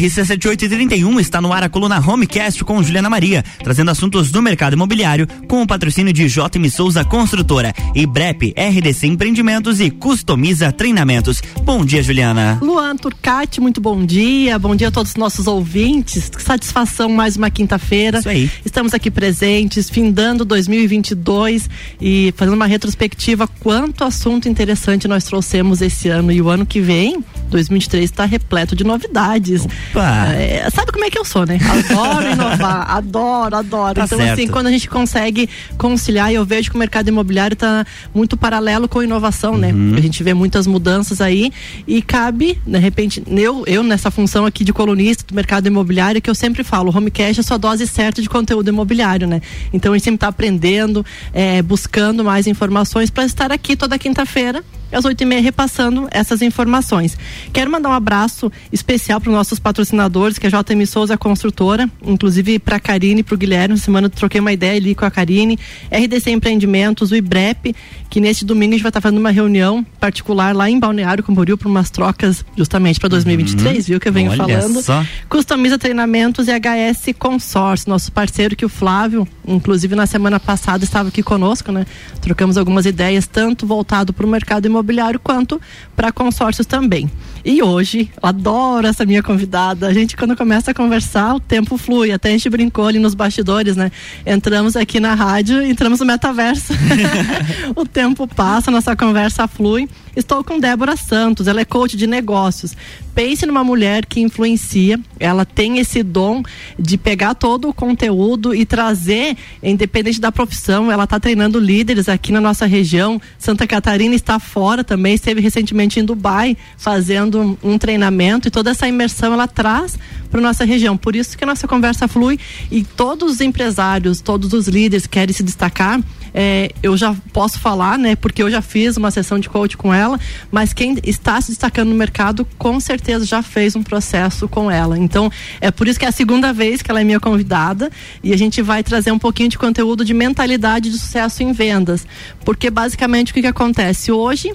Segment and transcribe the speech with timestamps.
[0.00, 5.28] RC7831 está no ar a coluna Homecast com Juliana Maria, trazendo assuntos do mercado imobiliário
[5.46, 11.42] com o patrocínio de JM Souza Construtora, IBREP, RDC Empreendimentos e Customiza Treinamentos.
[11.64, 12.58] Bom dia, Juliana.
[12.62, 14.58] Luan Turcati, muito bom dia.
[14.58, 16.30] Bom dia a todos os nossos ouvintes.
[16.30, 18.20] Que satisfação mais uma quinta-feira.
[18.20, 18.50] Isso aí.
[18.64, 21.68] Estamos aqui presentes, findando 2022
[22.00, 26.80] e fazendo uma retrospectiva quanto assunto interessante nós trouxemos esse ano e o ano que
[26.80, 29.66] vem 2023 está repleto de novidades.
[29.98, 31.58] É, sabe como é que eu sou, né?
[31.62, 33.94] Adoro inovar, adoro, adoro.
[33.94, 34.32] Tá então, certo.
[34.32, 38.36] assim, quando a gente consegue conciliar, e eu vejo que o mercado imobiliário está muito
[38.36, 39.72] paralelo com a inovação, né?
[39.72, 39.94] Uhum.
[39.96, 41.52] A gente vê muitas mudanças aí
[41.86, 46.30] e cabe, de repente, eu, eu nessa função aqui de colunista do mercado imobiliário, que
[46.30, 49.40] eu sempre falo, o Homecast é a sua dose certa de conteúdo imobiliário, né?
[49.72, 54.64] Então a gente sempre está aprendendo, é, buscando mais informações para estar aqui toda quinta-feira
[54.92, 57.16] às oito e meia repassando essas informações.
[57.52, 61.88] Quero mandar um abraço especial para os nossos patrocinadores, que é a JM Souza Construtora,
[62.04, 63.78] inclusive para a Karine e para o Guilherme.
[63.78, 65.58] Semana eu troquei uma ideia ali com a Karine,
[65.90, 67.74] RDC Empreendimentos, o IBREP,
[68.10, 71.56] que neste domingo a gente vai estar fazendo uma reunião particular lá em Balneário Camboriú
[71.56, 74.82] para umas trocas justamente para 2023, viu que eu venho falando.
[74.82, 75.04] só.
[75.28, 81.08] Customiza Treinamentos e HS Consórcio, nosso parceiro que o Flávio, inclusive na semana passada estava
[81.08, 81.86] aqui conosco, né?
[82.20, 85.60] Trocamos algumas ideias tanto voltado para o mercado imobiliário quanto
[85.94, 87.08] para consórcios também.
[87.44, 89.86] E hoje, eu adoro essa minha convidada.
[89.86, 92.10] A gente quando começa a conversar, o tempo flui.
[92.12, 93.90] Até a gente brincou ali nos bastidores, né?
[94.26, 96.74] Entramos aqui na rádio, entramos no metaverso.
[97.74, 97.99] o tempo
[98.34, 99.88] passa, nossa conversa flui.
[100.16, 102.76] Estou com Débora Santos, ela é coach de negócios.
[103.14, 106.42] Pense numa mulher que influencia, ela tem esse dom
[106.78, 112.32] de pegar todo o conteúdo e trazer, independente da profissão, ela está treinando líderes aqui
[112.32, 113.20] na nossa região.
[113.38, 118.88] Santa Catarina está fora também, esteve recentemente em Dubai fazendo um, treinamento e toda essa
[118.88, 119.96] imersão ela traz
[120.30, 120.96] para nossa região.
[120.96, 122.38] Por isso que a nossa conversa flui
[122.70, 126.00] e todos os empresários, todos os líderes que querem se destacar,
[126.34, 128.16] é, eu já posso falar, né?
[128.16, 130.18] Porque eu já fiz uma sessão de coach com ela,
[130.50, 134.98] mas quem está se destacando no mercado, com certeza já fez um processo com ela.
[134.98, 137.90] Então, é por isso que é a segunda vez que ela é minha convidada
[138.22, 142.06] e a gente vai trazer um pouquinho de conteúdo de mentalidade de sucesso em vendas.
[142.44, 144.12] Porque basicamente o que, que acontece?
[144.12, 144.52] Hoje,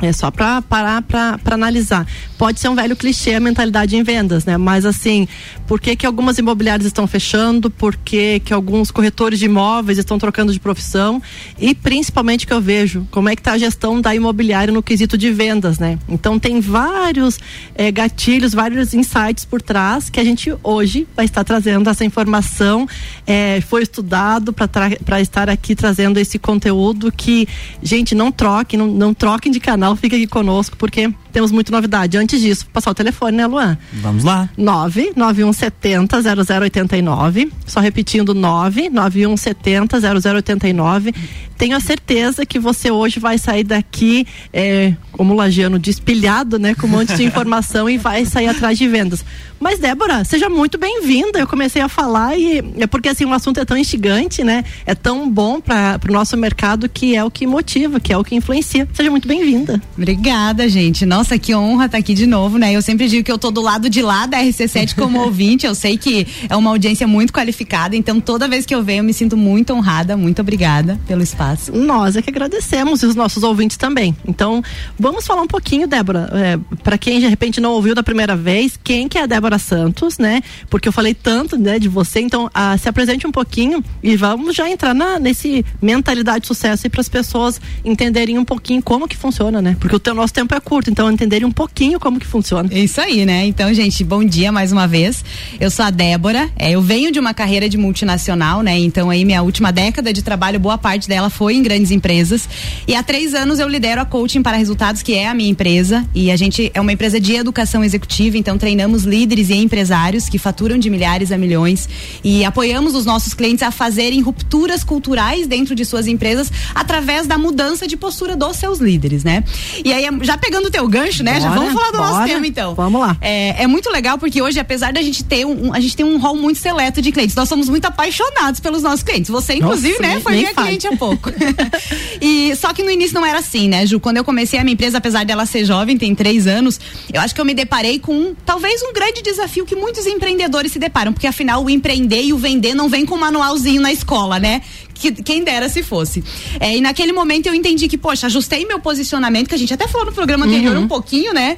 [0.00, 2.06] é só para parar para analisar.
[2.40, 4.56] Pode ser um velho clichê a mentalidade em vendas, né?
[4.56, 5.28] Mas assim,
[5.66, 7.68] por que, que algumas imobiliárias estão fechando?
[7.68, 11.20] Por que, que alguns corretores de imóveis estão trocando de profissão?
[11.58, 15.18] E principalmente que eu vejo, como é que está a gestão da imobiliária no quesito
[15.18, 15.98] de vendas, né?
[16.08, 17.38] Então tem vários
[17.74, 22.88] eh, gatilhos, vários insights por trás que a gente hoje vai estar trazendo essa informação.
[23.26, 27.46] eh, foi estudado para estar aqui trazendo esse conteúdo que,
[27.82, 32.16] gente, não troquem, não, não troquem de canal, fica aqui conosco, porque temos muita novidade.
[32.16, 33.78] Antes disso, vou passar o telefone, né, Luan?
[33.94, 34.48] Vamos lá.
[34.56, 37.52] 99170 0089.
[37.66, 41.14] Só repetindo, 99170 0089.
[41.60, 46.58] Tenho a certeza que você hoje vai sair daqui, é, como o Lagiano diz, pilhado,
[46.58, 46.74] né?
[46.74, 49.22] Com um monte de informação e vai sair atrás de vendas.
[49.60, 51.38] Mas, Débora, seja muito bem-vinda.
[51.38, 54.64] Eu comecei a falar e é porque assim, o assunto é tão instigante, né?
[54.86, 58.24] É tão bom para o nosso mercado que é o que motiva, que é o
[58.24, 58.88] que influencia.
[58.94, 59.82] Seja muito bem-vinda.
[59.94, 61.04] Obrigada, gente.
[61.04, 62.72] Nossa, que honra estar aqui de novo, né?
[62.72, 65.66] Eu sempre digo que eu tô do lado de lá da RC7 como ouvinte.
[65.66, 69.04] Eu sei que é uma audiência muito qualificada, então toda vez que eu venho eu
[69.04, 70.16] me sinto muito honrada.
[70.16, 71.49] Muito obrigada pelo espaço.
[71.72, 74.16] Nós é que agradecemos e os nossos ouvintes também.
[74.26, 74.62] Então,
[74.98, 78.78] vamos falar um pouquinho, Débora, é, para quem de repente não ouviu da primeira vez,
[78.82, 80.42] quem que é a Débora Santos, né?
[80.68, 84.54] Porque eu falei tanto, né, de você, então ah, se apresente um pouquinho e vamos
[84.54, 89.16] já entrar na, nesse mentalidade de sucesso para as pessoas entenderem um pouquinho como que
[89.16, 89.76] funciona, né?
[89.78, 92.68] Porque o teu, nosso tempo é curto, então entenderem um pouquinho como que funciona.
[92.72, 93.44] É isso aí, né?
[93.46, 95.24] Então, gente, bom dia mais uma vez.
[95.58, 98.78] Eu sou a Débora, é, eu venho de uma carreira de multinacional, né?
[98.78, 102.46] Então aí minha última década de trabalho, boa parte dela foi em grandes empresas.
[102.86, 106.06] E há três anos eu lidero a Coaching para Resultados, que é a minha empresa.
[106.14, 110.36] E a gente é uma empresa de educação executiva, então treinamos líderes e empresários que
[110.38, 111.88] faturam de milhares a milhões
[112.22, 117.38] e apoiamos os nossos clientes a fazerem rupturas culturais dentro de suas empresas através da
[117.38, 119.42] mudança de postura dos seus líderes, né?
[119.82, 121.40] E aí, já pegando o teu gancho, né?
[121.40, 122.28] já Bora, vamos falar do nosso bora.
[122.28, 122.74] tema, então.
[122.74, 123.16] Vamos lá.
[123.22, 126.18] É, é muito legal porque hoje, apesar da gente ter um, a gente tem um
[126.18, 129.30] rol muito seleto de clientes, nós somos muito apaixonados pelos nossos clientes.
[129.30, 130.66] Você, inclusive, Nossa, né, foi minha fale.
[130.66, 131.29] cliente há pouco.
[132.20, 134.00] e só que no início não era assim, né, Ju?
[134.00, 136.80] Quando eu comecei a minha empresa, apesar dela ser jovem, tem três anos,
[137.12, 140.72] eu acho que eu me deparei com um, talvez um grande desafio que muitos empreendedores
[140.72, 143.92] se deparam, porque afinal o empreender e o vender não vem com um manualzinho na
[143.92, 144.62] escola, né?
[145.00, 146.22] que, quem dera se fosse.
[146.60, 149.88] É, e naquele momento eu entendi que, poxa, ajustei meu posicionamento, que a gente até
[149.88, 150.82] falou no programa anterior uhum.
[150.82, 151.56] um pouquinho, né?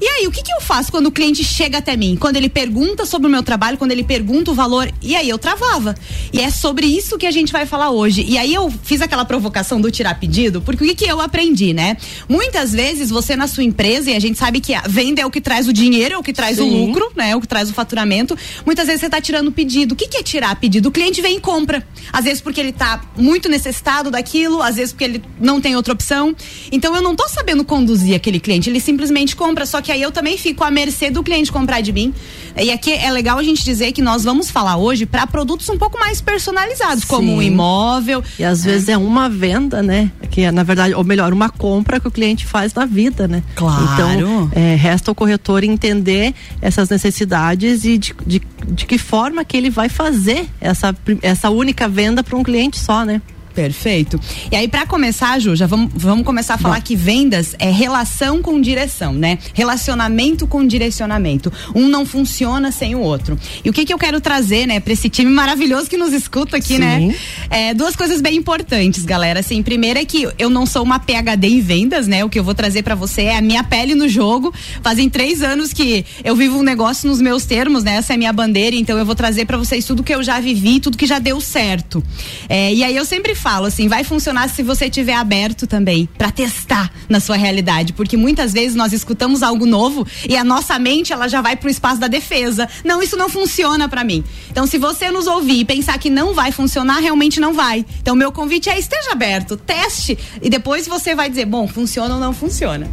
[0.00, 2.16] E aí, o que, que eu faço quando o cliente chega até mim?
[2.18, 5.38] Quando ele pergunta sobre o meu trabalho, quando ele pergunta o valor, e aí eu
[5.38, 5.94] travava.
[6.32, 8.24] E é sobre isso que a gente vai falar hoje.
[8.26, 11.74] E aí eu fiz aquela provocação do tirar pedido, porque o que, que eu aprendi,
[11.74, 11.96] né?
[12.28, 15.30] Muitas vezes você na sua empresa, e a gente sabe que a venda é o
[15.30, 16.62] que traz o dinheiro, é o que traz Sim.
[16.62, 17.30] o lucro, né?
[17.30, 18.36] É o que traz o faturamento.
[18.64, 19.92] Muitas vezes você está tirando pedido.
[19.92, 20.88] O que, que é tirar pedido?
[20.88, 21.86] O cliente vem e compra.
[22.10, 25.92] Às vezes porque ele está muito necessitado daquilo, às vezes porque ele não tem outra
[25.92, 26.34] opção.
[26.72, 29.66] Então eu não estou sabendo conduzir aquele cliente, ele simplesmente compra.
[29.66, 32.14] Só que que aí eu também fico à mercê do cliente comprar de mim.
[32.56, 35.78] E aqui é legal a gente dizer que nós vamos falar hoje para produtos um
[35.78, 37.08] pouco mais personalizados, Sim.
[37.08, 38.22] como um imóvel.
[38.38, 38.70] E às é.
[38.70, 40.10] vezes é uma venda, né?
[40.30, 43.42] Que é, na verdade, ou melhor, uma compra que o cliente faz na vida, né?
[43.54, 43.88] Claro.
[43.94, 49.56] Então, é, resta o corretor entender essas necessidades e de, de, de que forma que
[49.56, 53.20] ele vai fazer essa, essa única venda para um cliente só, né?
[53.60, 54.18] Perfeito.
[54.50, 56.82] E aí, para começar, Ju, já vamos, vamos começar a falar Bom.
[56.82, 59.38] que vendas é relação com direção, né?
[59.52, 61.52] Relacionamento com direcionamento.
[61.74, 63.38] Um não funciona sem o outro.
[63.62, 66.56] E o que, que eu quero trazer, né, para esse time maravilhoso que nos escuta
[66.56, 67.00] aqui, né?
[67.00, 67.06] Sim.
[67.08, 67.16] né?
[67.50, 69.40] É, duas coisas bem importantes, galera.
[69.40, 72.24] Assim, primeiro é que eu não sou uma PhD em vendas, né?
[72.24, 74.54] O que eu vou trazer para você é a minha pele no jogo.
[74.82, 77.96] Fazem três anos que eu vivo um negócio nos meus termos, né?
[77.96, 80.40] Essa é a minha bandeira, então eu vou trazer para vocês tudo que eu já
[80.40, 82.02] vivi, tudo que já deu certo.
[82.48, 86.30] É, e aí eu sempre falo assim, vai funcionar se você tiver aberto também para
[86.30, 91.12] testar na sua realidade, porque muitas vezes nós escutamos algo novo e a nossa mente
[91.12, 92.68] ela já vai pro espaço da defesa.
[92.84, 94.24] Não, isso não funciona para mim.
[94.50, 97.84] Então, se você nos ouvir e pensar que não vai funcionar, realmente não vai.
[98.00, 102.20] Então, meu convite é esteja aberto, teste e depois você vai dizer, bom, funciona ou
[102.20, 102.88] não funciona.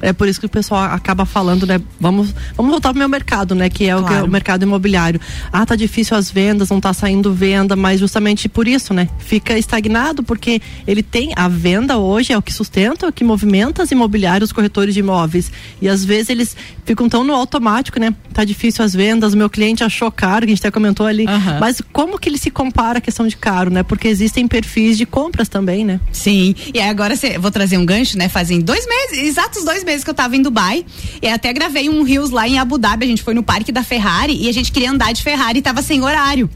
[0.00, 1.80] É por isso que o pessoal acaba falando, né?
[2.00, 3.68] Vamos, vamos voltar pro meu mercado, né?
[3.68, 4.04] Que é, claro.
[4.04, 5.20] o, que é o mercado imobiliário.
[5.52, 9.08] Ah, tá difícil as vendas, não tá saindo venda, mas justamente por isso, né?
[9.18, 13.24] Fica estagnado porque ele tem a venda hoje é o que sustenta, é o que
[13.24, 15.50] movimenta as imobiliárias, os corretores de imóveis.
[15.80, 18.14] E às vezes eles ficam tão no automático, né?
[18.32, 21.26] Tá difícil as vendas, meu cliente achou caro, que a gente até comentou ali.
[21.26, 21.58] Uhum.
[21.60, 23.82] Mas como que ele se compara a questão de caro, né?
[23.82, 26.00] Porque existem perfis de compras também, né?
[26.12, 26.54] Sim.
[26.72, 28.28] E agora cê, vou trazer um gancho, né?
[28.28, 30.84] Fazem dois meses, exatos dois meses que eu tava em Dubai
[31.22, 33.06] e até gravei um Rios lá em Abu Dhabi.
[33.06, 35.62] A gente foi no parque da Ferrari e a gente queria andar de Ferrari e
[35.62, 36.50] tava sem horário.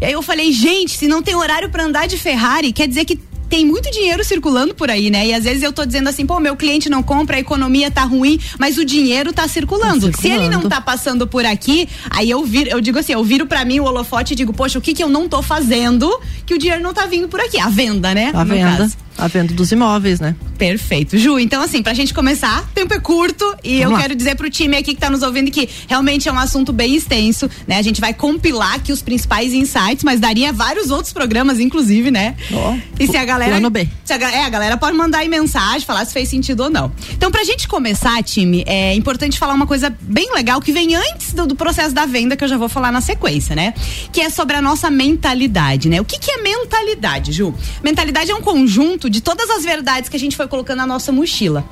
[0.00, 3.04] E aí eu falei, gente, se não tem horário para andar de Ferrari, quer dizer
[3.06, 3.18] que
[3.48, 5.28] tem muito dinheiro circulando por aí, né?
[5.28, 8.02] E às vezes eu tô dizendo assim, pô, meu cliente não compra, a economia tá
[8.02, 10.10] ruim, mas o dinheiro tá circulando.
[10.10, 10.20] Tá circulando.
[10.20, 13.46] Se ele não tá passando por aqui, aí eu viro, eu digo assim, eu viro
[13.46, 16.54] para mim o holofote e digo, poxa, o que que eu não tô fazendo que
[16.54, 17.58] o dinheiro não tá vindo por aqui?
[17.58, 18.32] A venda, né?
[18.34, 18.78] A venda.
[18.78, 18.96] Caso.
[19.18, 20.34] A venda dos imóveis, né?
[20.58, 21.16] Perfeito.
[21.16, 24.00] Ju, então assim, pra gente começar, tempo é curto e Vamos eu lá.
[24.02, 26.94] quero dizer pro time aqui que tá nos ouvindo que realmente é um assunto bem
[26.94, 27.78] extenso, né?
[27.78, 32.36] A gente vai compilar aqui os principais insights, mas daria vários outros programas, inclusive, né?
[32.52, 33.52] Oh, e se a galera.
[33.52, 33.88] Plano B.
[34.04, 36.92] Se a, é, a galera pode mandar aí mensagem, falar se fez sentido ou não.
[37.12, 41.32] Então, pra gente começar, time, é importante falar uma coisa bem legal que vem antes
[41.32, 43.74] do, do processo da venda, que eu já vou falar na sequência, né?
[44.12, 46.00] Que é sobre a nossa mentalidade, né?
[46.00, 47.54] O que, que é mentalidade, Ju?
[47.82, 51.12] Mentalidade é um conjunto de todas as verdades que a gente foi colocando na nossa
[51.12, 51.64] mochila.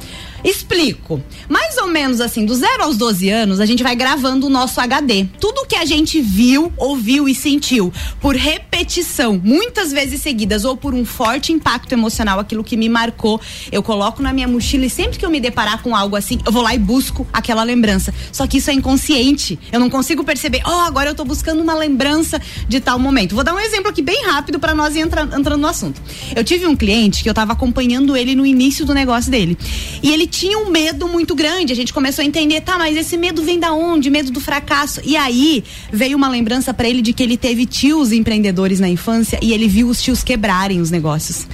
[0.45, 1.23] Explico.
[1.49, 4.79] Mais ou menos assim, do zero aos 12 anos, a gente vai gravando o nosso
[4.79, 5.27] HD.
[5.41, 10.93] Tudo que a gente viu, ouviu e sentiu por repetição, muitas vezes seguidas, ou por
[10.93, 13.41] um forte impacto emocional, aquilo que me marcou,
[13.73, 16.53] eu coloco na minha mochila e sempre que eu me deparar com algo assim, eu
[16.53, 18.13] vou lá e busco aquela lembrança.
[18.31, 19.59] Só que isso é inconsciente.
[19.73, 23.35] Eu não consigo perceber, oh, agora eu tô buscando uma lembrança de tal momento.
[23.35, 26.03] Vou dar um exemplo aqui bem rápido para nós ir entra, entrando no assunto.
[26.37, 29.57] Eu tive um cliente que eu tava acompanhando ele no início do negócio dele.
[30.03, 31.73] E ele tinha um medo muito grande.
[31.73, 34.11] A gente começou a entender, tá, mas esse medo vem da onde?
[34.11, 35.01] Medo do fracasso.
[35.05, 35.63] E aí
[35.93, 39.69] veio uma lembrança para ele de que ele teve tios empreendedores na infância e ele
[39.69, 41.47] viu os tios quebrarem os negócios.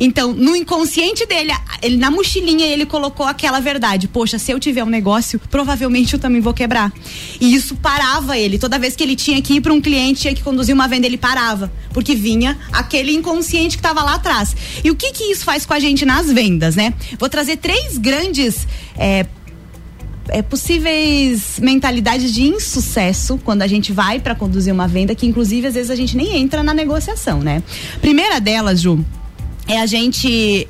[0.00, 4.84] Então, no inconsciente dele, ele na mochilinha ele colocou aquela verdade: poxa, se eu tiver
[4.84, 6.92] um negócio, provavelmente eu também vou quebrar.
[7.40, 8.58] E isso parava ele.
[8.58, 11.06] Toda vez que ele tinha que ir para um cliente, tinha que conduzir uma venda,
[11.06, 14.54] ele parava, porque vinha aquele inconsciente que estava lá atrás.
[14.84, 16.94] E o que que isso faz com a gente nas vendas, né?
[17.18, 19.26] Vou trazer três grandes é,
[20.28, 25.66] é, possíveis mentalidades de insucesso quando a gente vai para conduzir uma venda, que inclusive
[25.66, 27.62] às vezes a gente nem entra na negociação, né?
[28.00, 29.04] Primeira delas, Ju,
[29.68, 30.66] é a gente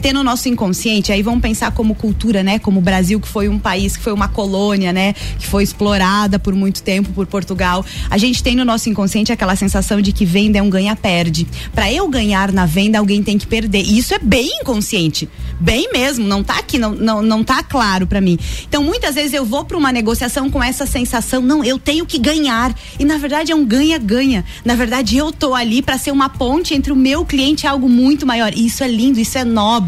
[0.00, 2.58] ter no nosso inconsciente, aí vamos pensar como cultura, né?
[2.58, 5.14] Como o Brasil, que foi um país, que foi uma colônia, né?
[5.38, 7.84] Que foi explorada por muito tempo por Portugal.
[8.08, 11.46] A gente tem no nosso inconsciente aquela sensação de que venda é um ganha-perde.
[11.74, 13.82] Para eu ganhar na venda, alguém tem que perder.
[13.82, 15.28] E isso é bem inconsciente.
[15.60, 18.38] Bem mesmo, não tá aqui, não, não, não tá claro para mim.
[18.68, 22.18] Então, muitas vezes eu vou para uma negociação com essa sensação, não, eu tenho que
[22.18, 22.72] ganhar.
[22.98, 24.44] E na verdade é um ganha-ganha.
[24.64, 27.88] Na verdade, eu tô ali para ser uma ponte entre o meu cliente e algo
[27.88, 28.52] muito maior.
[28.54, 29.87] E isso é lindo, isso é nobre.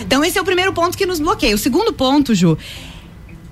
[0.00, 1.54] Então, esse é o primeiro ponto que nos bloqueia.
[1.54, 2.56] O segundo ponto, Ju,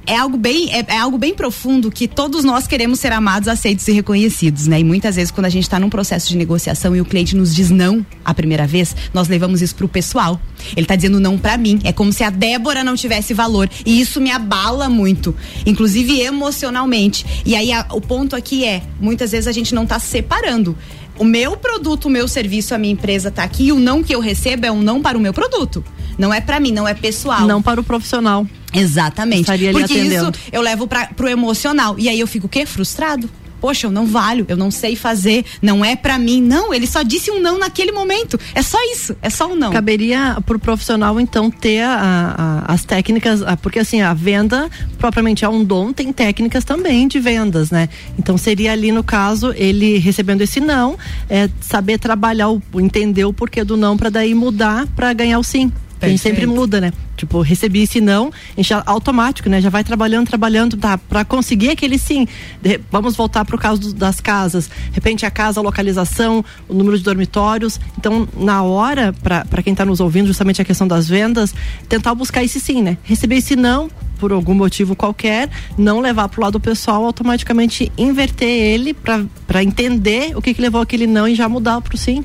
[0.06, 3.86] é algo bem é, é, algo bem profundo que todos nós queremos ser amados, aceitos
[3.88, 4.80] e reconhecidos, né?
[4.80, 7.54] E muitas vezes quando a gente está num processo de negociação e o cliente nos
[7.54, 10.40] diz não a primeira vez, nós levamos isso pro pessoal.
[10.72, 11.80] Ele está dizendo não para mim.
[11.84, 17.24] É como se a Débora não tivesse valor e isso me abala muito, inclusive emocionalmente.
[17.44, 20.76] E aí a, o ponto aqui é, muitas vezes a gente não está separando
[21.18, 24.20] o meu produto, o meu serviço, a minha empresa está aqui o não que eu
[24.20, 25.84] recebo é um não para o meu produto.
[26.18, 27.46] Não é para mim, não é pessoal.
[27.46, 28.46] Não para o profissional.
[28.72, 29.42] Exatamente.
[29.42, 31.96] Estaria Porque isso eu levo para pro emocional.
[31.98, 32.66] E aí eu fico o quê?
[32.66, 33.28] Frustrado
[33.64, 36.42] poxa, eu não valho, eu não sei fazer, não é para mim.
[36.42, 38.38] Não, ele só disse um não naquele momento.
[38.54, 39.72] É só isso, é só um não.
[39.72, 42.34] Caberia pro profissional então ter a,
[42.66, 44.68] a, as técnicas, a, porque assim, a venda
[44.98, 47.88] propriamente é um dom, tem técnicas também de vendas, né?
[48.18, 50.98] Então seria ali no caso ele recebendo esse não,
[51.30, 55.42] é saber trabalhar, o, entender o porquê do não para daí mudar para ganhar o
[55.42, 55.72] sim.
[56.02, 56.92] A gente sempre muda, né?
[57.16, 59.60] Tipo, recebi esse não, a gente já, automático, né?
[59.60, 60.98] Já vai trabalhando, trabalhando, tá?
[60.98, 62.26] Pra conseguir aquele sim.
[62.60, 64.66] De, vamos voltar pro caso do, das casas.
[64.66, 67.80] De repente, a casa, a localização, o número de dormitórios.
[67.98, 71.54] Então, na hora, para quem tá nos ouvindo, justamente a questão das vendas,
[71.88, 72.98] tentar buscar esse sim, né?
[73.04, 78.48] Receber esse não, por algum motivo qualquer, não levar para o lado pessoal, automaticamente inverter
[78.48, 82.24] ele para entender o que, que levou aquele não e já mudar para o sim.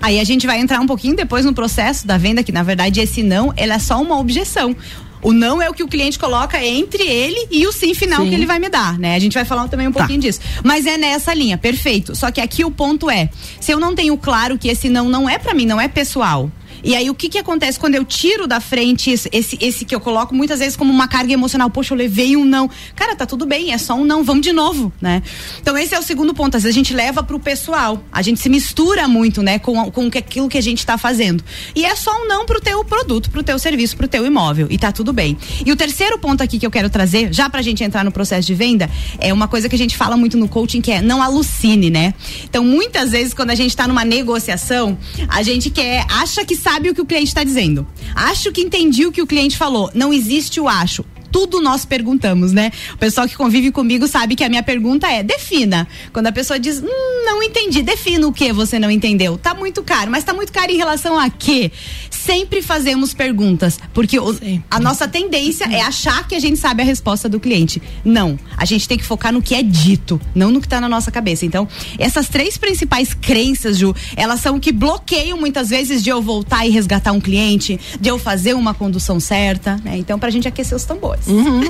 [0.00, 3.00] Aí a gente vai entrar um pouquinho depois no processo da venda, que na verdade
[3.00, 4.76] esse não, ele é só uma objeção.
[5.22, 8.30] O não é o que o cliente coloca entre ele e o sim final sim.
[8.30, 9.14] que ele vai me dar, né?
[9.14, 9.98] A gente vai falar também um tá.
[9.98, 10.40] pouquinho disso.
[10.64, 12.14] Mas é nessa linha, perfeito.
[12.16, 13.28] Só que aqui o ponto é,
[13.60, 16.50] se eu não tenho claro que esse não não é para mim, não é pessoal,
[16.82, 19.94] e aí o que que acontece quando eu tiro da frente esse, esse, esse que
[19.94, 21.70] eu coloco muitas vezes como uma carga emocional?
[21.70, 22.68] Poxa, eu levei um não.
[22.96, 25.22] Cara, tá tudo bem, é só um não, vamos de novo, né?
[25.60, 26.56] Então esse é o segundo ponto.
[26.56, 28.02] Às vezes a gente leva pro pessoal.
[28.10, 31.44] A gente se mistura muito, né, com, com aquilo que a gente tá fazendo.
[31.74, 34.66] E é só um não pro teu produto, pro teu serviço, pro teu imóvel.
[34.70, 35.36] E tá tudo bem.
[35.64, 38.46] E o terceiro ponto aqui que eu quero trazer, já pra gente entrar no processo
[38.46, 41.22] de venda, é uma coisa que a gente fala muito no coaching que é não
[41.22, 42.14] alucine, né?
[42.44, 46.69] Então muitas vezes quando a gente tá numa negociação, a gente quer, acha que sabe
[46.70, 47.84] sabe o que o cliente está dizendo.
[48.14, 49.90] Acho que entendi o que o cliente falou.
[49.92, 52.70] Não existe o acho tudo nós perguntamos, né?
[52.94, 55.86] O pessoal que convive comigo sabe que a minha pergunta é: defina.
[56.12, 59.38] Quando a pessoa diz, hum, não entendi, defina o que você não entendeu.
[59.38, 61.70] Tá muito caro, mas tá muito caro em relação a quê?
[62.10, 64.36] Sempre fazemos perguntas, porque o,
[64.70, 67.80] a nossa tendência é achar que a gente sabe a resposta do cliente.
[68.04, 70.88] Não, a gente tem que focar no que é dito, não no que tá na
[70.88, 71.46] nossa cabeça.
[71.46, 71.66] Então,
[71.98, 76.66] essas três principais crenças, Ju, elas são o que bloqueiam muitas vezes de eu voltar
[76.66, 79.96] e resgatar um cliente, de eu fazer uma condução certa, né?
[79.96, 81.19] Então, pra gente aquecer os tambores.
[81.26, 81.60] Uhum.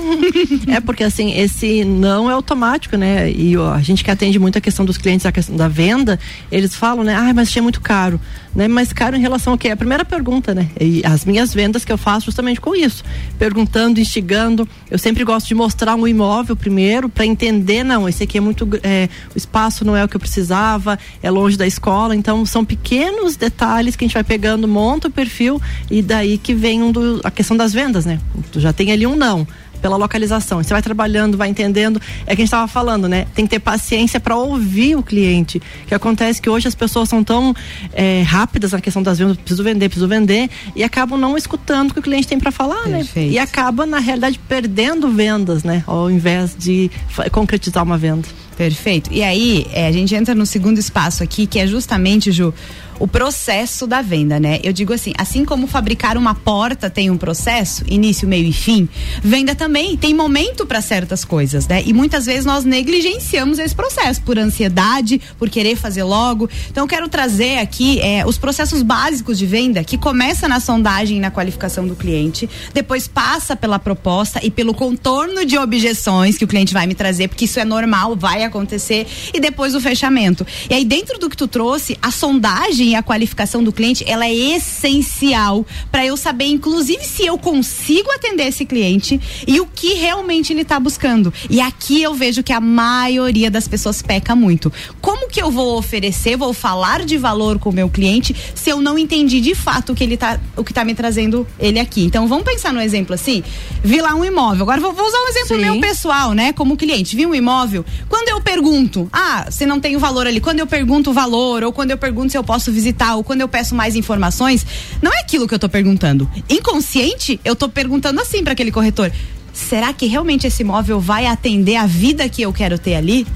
[0.73, 3.31] é porque assim, esse não é automático, né?
[3.31, 6.19] E ó, a gente que atende muito a questão dos clientes, a questão da venda,
[6.51, 7.15] eles falam, né?
[7.15, 8.19] Ah, mas achei muito caro.
[8.53, 8.67] Né?
[8.67, 9.69] Mas caro em relação ao quê?
[9.69, 10.69] A primeira pergunta, né?
[10.79, 13.03] E as minhas vendas que eu faço justamente com isso.
[13.39, 14.67] Perguntando, instigando.
[14.89, 18.67] Eu sempre gosto de mostrar um imóvel primeiro para entender, não, esse aqui é muito.
[18.83, 22.15] É, o espaço não é o que eu precisava, é longe da escola.
[22.15, 26.53] Então são pequenos detalhes que a gente vai pegando, monta o perfil e daí que
[26.53, 28.19] vem um do, a questão das vendas, né?
[28.51, 29.40] Tu já tem ali um não
[29.81, 30.63] pela localização.
[30.63, 31.99] Você vai trabalhando, vai entendendo.
[32.25, 33.25] É que a gente estava falando, né?
[33.33, 35.61] Tem que ter paciência para ouvir o cliente.
[35.87, 37.53] Que acontece que hoje as pessoas são tão
[37.93, 41.93] é, rápidas na questão das vendas, preciso vender, preciso vender, e acabam não escutando o
[41.93, 42.97] que o cliente tem para falar, né?
[42.97, 43.27] Perfeito.
[43.27, 43.33] né?
[43.33, 45.83] E acaba, na realidade, perdendo vendas, né?
[45.87, 46.91] Ao invés de
[47.31, 48.27] concretizar uma venda.
[48.57, 49.11] Perfeito.
[49.11, 52.53] E aí, é, a gente entra no segundo espaço aqui, que é justamente, Ju,
[53.01, 54.59] o processo da venda, né?
[54.63, 58.87] Eu digo assim, assim como fabricar uma porta tem um processo, início, meio e fim,
[59.23, 61.81] venda também tem momento para certas coisas, né?
[61.83, 66.47] E muitas vezes nós negligenciamos esse processo por ansiedade, por querer fazer logo.
[66.69, 71.17] Então eu quero trazer aqui é, os processos básicos de venda que começa na sondagem
[71.17, 76.45] e na qualificação do cliente, depois passa pela proposta e pelo contorno de objeções que
[76.45, 80.45] o cliente vai me trazer, porque isso é normal, vai acontecer, e depois o fechamento.
[80.69, 84.33] E aí dentro do que tu trouxe, a sondagem a qualificação do cliente, ela é
[84.33, 90.53] essencial para eu saber, inclusive, se eu consigo atender esse cliente e o que realmente
[90.53, 91.33] ele está buscando.
[91.49, 94.71] E aqui eu vejo que a maioria das pessoas peca muito.
[95.01, 98.81] Como que eu vou oferecer, vou falar de valor com o meu cliente se eu
[98.81, 102.03] não entendi de fato o que ele tá, o que tá me trazendo ele aqui.
[102.03, 103.43] Então vamos pensar no exemplo assim,
[103.83, 104.63] vi lá um imóvel.
[104.63, 105.61] Agora vou, vou usar um exemplo Sim.
[105.61, 107.15] meu pessoal, né, como cliente.
[107.15, 110.39] Vi um imóvel, quando eu pergunto: "Ah, se não tem o valor ali".
[110.39, 112.80] Quando eu pergunto o valor ou quando eu pergunto se eu posso visitar
[113.15, 114.65] ou quando eu peço mais informações,
[115.01, 116.29] não é aquilo que eu tô perguntando.
[116.49, 119.11] Inconsciente, eu tô perguntando assim para aquele corretor:
[119.53, 123.27] será que realmente esse imóvel vai atender a vida que eu quero ter ali?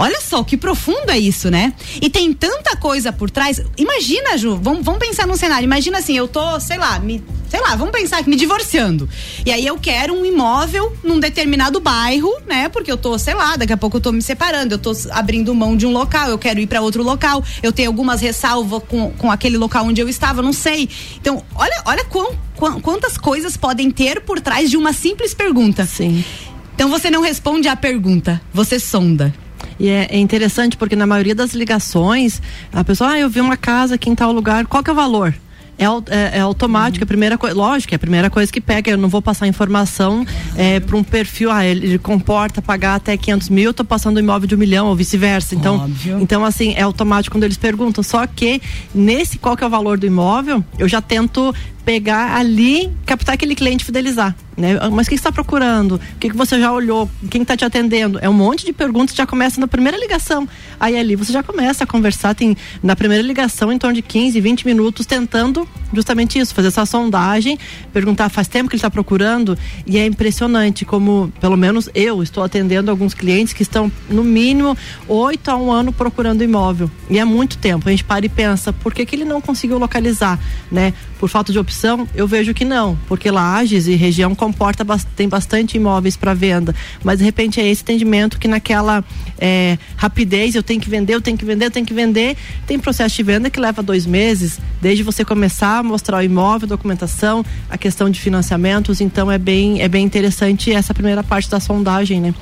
[0.00, 1.74] Olha só que profundo é isso, né?
[2.00, 3.60] E tem tanta coisa por trás.
[3.76, 5.64] Imagina, Ju, vamos, vamos pensar num cenário.
[5.64, 9.08] Imagina assim, eu tô, sei lá, me, sei lá, vamos pensar que me divorciando.
[9.44, 12.68] E aí eu quero um imóvel num determinado bairro, né?
[12.68, 15.52] Porque eu tô, sei lá, daqui a pouco eu tô me separando, eu tô abrindo
[15.52, 19.10] mão de um local, eu quero ir para outro local, eu tenho algumas ressalvas com,
[19.10, 20.88] com aquele local onde eu estava, não sei.
[21.20, 22.36] Então, olha, olha quão,
[22.80, 25.84] quantas coisas podem ter por trás de uma simples pergunta.
[25.84, 26.24] Sim.
[26.72, 29.34] Então você não responde à pergunta, você sonda.
[29.78, 32.42] E é, é, interessante porque na maioria das ligações,
[32.72, 34.96] a pessoa, ah, eu vi uma casa aqui em tal lugar, qual que é o
[34.96, 35.34] valor?
[35.78, 37.04] É, é, é automático, uhum.
[37.04, 40.26] a primeira coisa, lógico, é a primeira coisa que pega, eu não vou passar informação
[40.56, 44.16] é, para um perfil, ah, ele, ele, comporta pagar até 500 mil, eu tô passando
[44.16, 45.54] um imóvel de um milhão ou vice-versa.
[45.54, 45.88] Então,
[46.20, 48.02] então, assim, é automático quando eles perguntam.
[48.02, 48.60] Só que
[48.92, 51.54] nesse qual que é o valor do imóvel, eu já tento
[51.84, 54.34] pegar ali, captar aquele cliente fidelizar.
[54.58, 54.76] Né?
[54.90, 55.94] Mas o que está procurando?
[55.94, 57.08] O que, que você já olhou?
[57.30, 58.18] Quem está te atendendo?
[58.20, 60.48] É um monte de perguntas já começa na primeira ligação.
[60.80, 64.40] Aí ali você já começa a conversar, tem na primeira ligação em torno de 15,
[64.40, 67.56] 20 minutos tentando justamente isso, fazer essa sondagem,
[67.92, 72.42] perguntar faz tempo que ele está procurando e é impressionante como, pelo menos eu estou
[72.42, 77.24] atendendo alguns clientes que estão no mínimo oito a um ano procurando imóvel e é
[77.24, 77.88] muito tempo.
[77.88, 80.38] A gente para e pensa, por que, que ele não conseguiu localizar,
[80.70, 80.92] né?
[81.18, 85.76] Por falta de opção, eu vejo que não, porque Lages e região comporta tem bastante
[85.76, 86.74] imóveis para venda,
[87.04, 89.04] mas de repente é esse atendimento que naquela
[89.38, 92.34] é, rapidez eu tenho que vender, eu tenho que vender, eu tenho que vender,
[92.66, 96.66] tem processo de venda que leva dois meses, desde você começar a mostrar o imóvel,
[96.66, 101.60] documentação, a questão de financiamentos, então é bem é bem interessante essa primeira parte da
[101.60, 102.34] sondagem, né?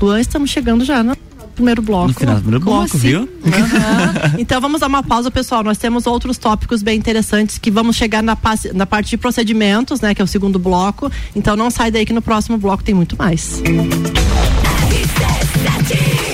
[0.00, 1.17] Luan, estamos chegando já, né?
[1.58, 2.08] Primeiro bloco.
[2.08, 3.08] No final do primeiro Como bloco, assim?
[3.08, 3.20] viu?
[3.20, 4.38] Uhum.
[4.38, 5.64] então vamos dar uma pausa, pessoal.
[5.64, 8.38] Nós temos outros tópicos bem interessantes que vamos chegar na,
[8.74, 10.14] na parte de procedimentos, né?
[10.14, 11.10] Que é o segundo bloco.
[11.34, 13.60] Então não sai daí que no próximo bloco tem muito mais.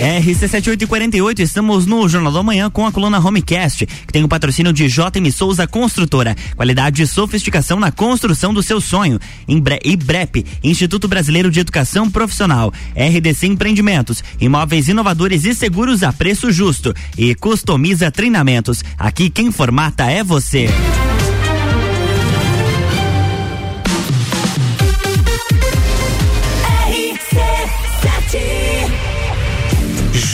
[0.04, 4.86] RC7848, estamos no Jornal da Manhã com a coluna Homecast, que tem o patrocínio de
[4.86, 6.36] JM Souza Construtora.
[6.54, 9.18] Qualidade e sofisticação na construção do seu sonho.
[9.48, 12.70] IBREP, Instituto Brasileiro de Educação Profissional.
[12.94, 16.92] RDC Empreendimentos, imóveis inovadores e seguros a preço justo.
[17.16, 18.84] E customiza treinamentos.
[18.98, 20.68] Aqui quem formata é você.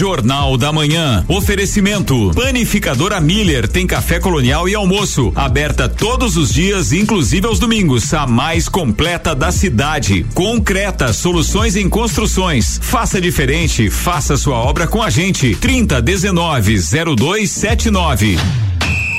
[0.01, 1.27] Jornal da Manhã.
[1.29, 2.33] Oferecimento.
[2.35, 5.31] Panificadora Miller tem café colonial e almoço.
[5.35, 8.15] Aberta todos os dias, inclusive aos domingos.
[8.15, 10.25] A mais completa da cidade.
[10.33, 12.81] Concreta, soluções em construções.
[12.83, 15.55] Faça diferente, faça sua obra com a gente.
[15.57, 18.70] 30 19 0279.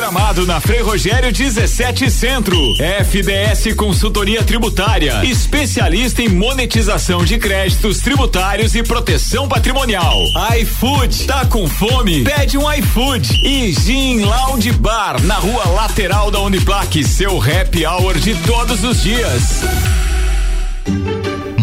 [0.00, 2.56] Gramado, na Frei Rogério 17 Centro.
[3.04, 10.16] FDS Consultoria Tributária, especialista em monetização de créditos tributários e proteção patrimonial.
[10.58, 12.24] iFood, tá com fome?
[12.24, 13.46] Pede um iFood.
[13.46, 19.02] E Gin Lounge Bar, na rua lateral da Uniplaque, seu happy hour de todos os
[19.02, 19.60] dias.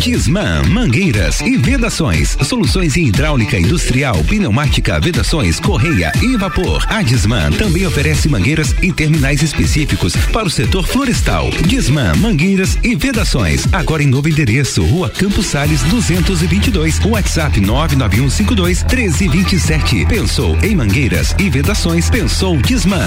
[0.00, 2.36] Disman Mangueiras e Vedações.
[2.42, 6.84] Soluções em hidráulica industrial, pneumática, vedações, correia e vapor.
[6.88, 11.48] A Disman também oferece mangueiras e terminais específicos para o setor florestal.
[11.66, 13.66] Disman Mangueiras e Vedações.
[13.72, 17.00] Agora em novo endereço, Rua Campos Sales 222.
[17.04, 20.04] WhatsApp 99152 1327.
[20.06, 22.10] Pensou em mangueiras e vedações?
[22.10, 23.00] Pensou Disman.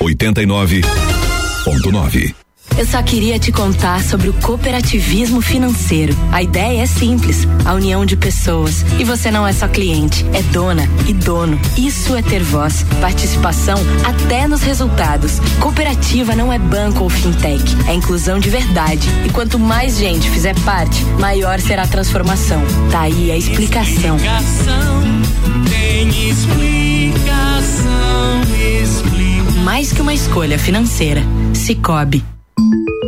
[0.00, 0.84] 89.9
[2.78, 6.14] eu só queria te contar sobre o cooperativismo financeiro.
[6.30, 8.84] A ideia é simples: a união de pessoas.
[8.98, 11.60] E você não é só cliente, é dona e dono.
[11.76, 15.40] Isso é ter voz, participação até nos resultados.
[15.60, 19.08] Cooperativa não é banco ou fintech, é inclusão de verdade.
[19.24, 22.62] E quanto mais gente fizer parte, maior será a transformação.
[22.90, 24.16] Tá aí a explicação.
[25.68, 27.22] Tem explicação,
[28.82, 29.60] explica.
[29.62, 31.22] Mais que uma escolha financeira.
[31.54, 32.24] Cicobi.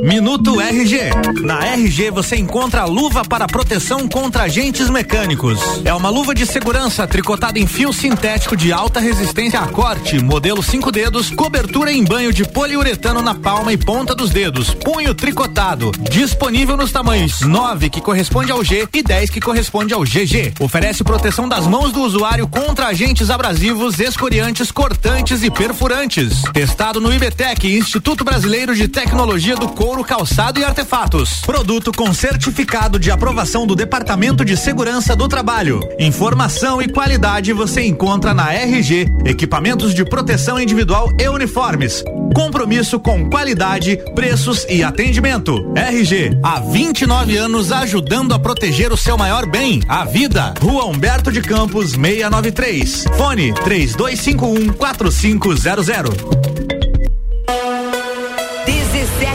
[0.05, 0.99] Minuto RG.
[1.45, 5.59] Na RG você encontra a luva para proteção contra agentes mecânicos.
[5.83, 10.62] É uma luva de segurança tricotada em fio sintético de alta resistência a corte, modelo
[10.62, 15.90] 5 dedos, cobertura em banho de poliuretano na palma e ponta dos dedos, punho tricotado.
[16.11, 20.53] Disponível nos tamanhos 9, que corresponde ao G, e 10, que corresponde ao GG.
[20.61, 26.43] Oferece proteção das mãos do usuário contra agentes abrasivos, escoriantes, cortantes e perfurantes.
[26.53, 31.41] Testado no IBTEC, Instituto Brasileiro de Tecnologia do Couro couro, calçado e artefatos.
[31.43, 35.79] Produto com certificado de aprovação do Departamento de Segurança do Trabalho.
[36.01, 42.03] Informação e qualidade você encontra na RG, equipamentos de proteção individual e uniformes.
[42.35, 45.73] Compromisso com qualidade, preços e atendimento.
[45.77, 50.55] RG, há 29 anos ajudando a proteger o seu maior bem, a vida.
[50.61, 53.05] Rua Humberto de Campos, 693.
[53.17, 56.74] Fone 3251 4500.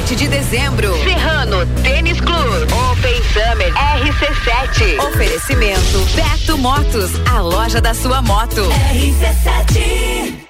[0.10, 0.92] 7 de dezembro.
[1.04, 2.68] Serrano Tênis Club.
[2.92, 5.00] Open Summer RC7.
[5.08, 8.68] Oferecimento Beto Motos, a loja da sua moto.
[8.92, 10.49] RC7.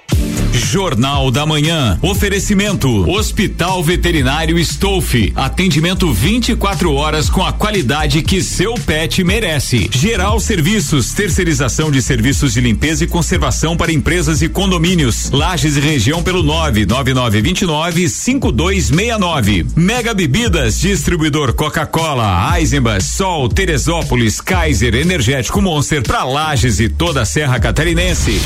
[0.53, 1.97] Jornal da Manhã.
[2.01, 5.31] Oferecimento: Hospital Veterinário Stolfe.
[5.35, 9.89] Atendimento 24 horas com a qualidade que seu pet merece.
[9.93, 15.29] Geral Serviços, terceirização de serviços de limpeza e conservação para empresas e condomínios.
[15.31, 19.65] Lages e região pelo 99929 5269.
[19.75, 27.25] Mega Bebidas, distribuidor Coca-Cola, Eisenbach, Sol, Teresópolis, Kaiser, Energético Monster para Lages e toda a
[27.25, 28.39] Serra Catarinense.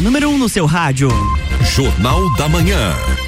[0.00, 1.08] Número 1 um no seu rádio.
[1.62, 3.25] Jornal da Manhã.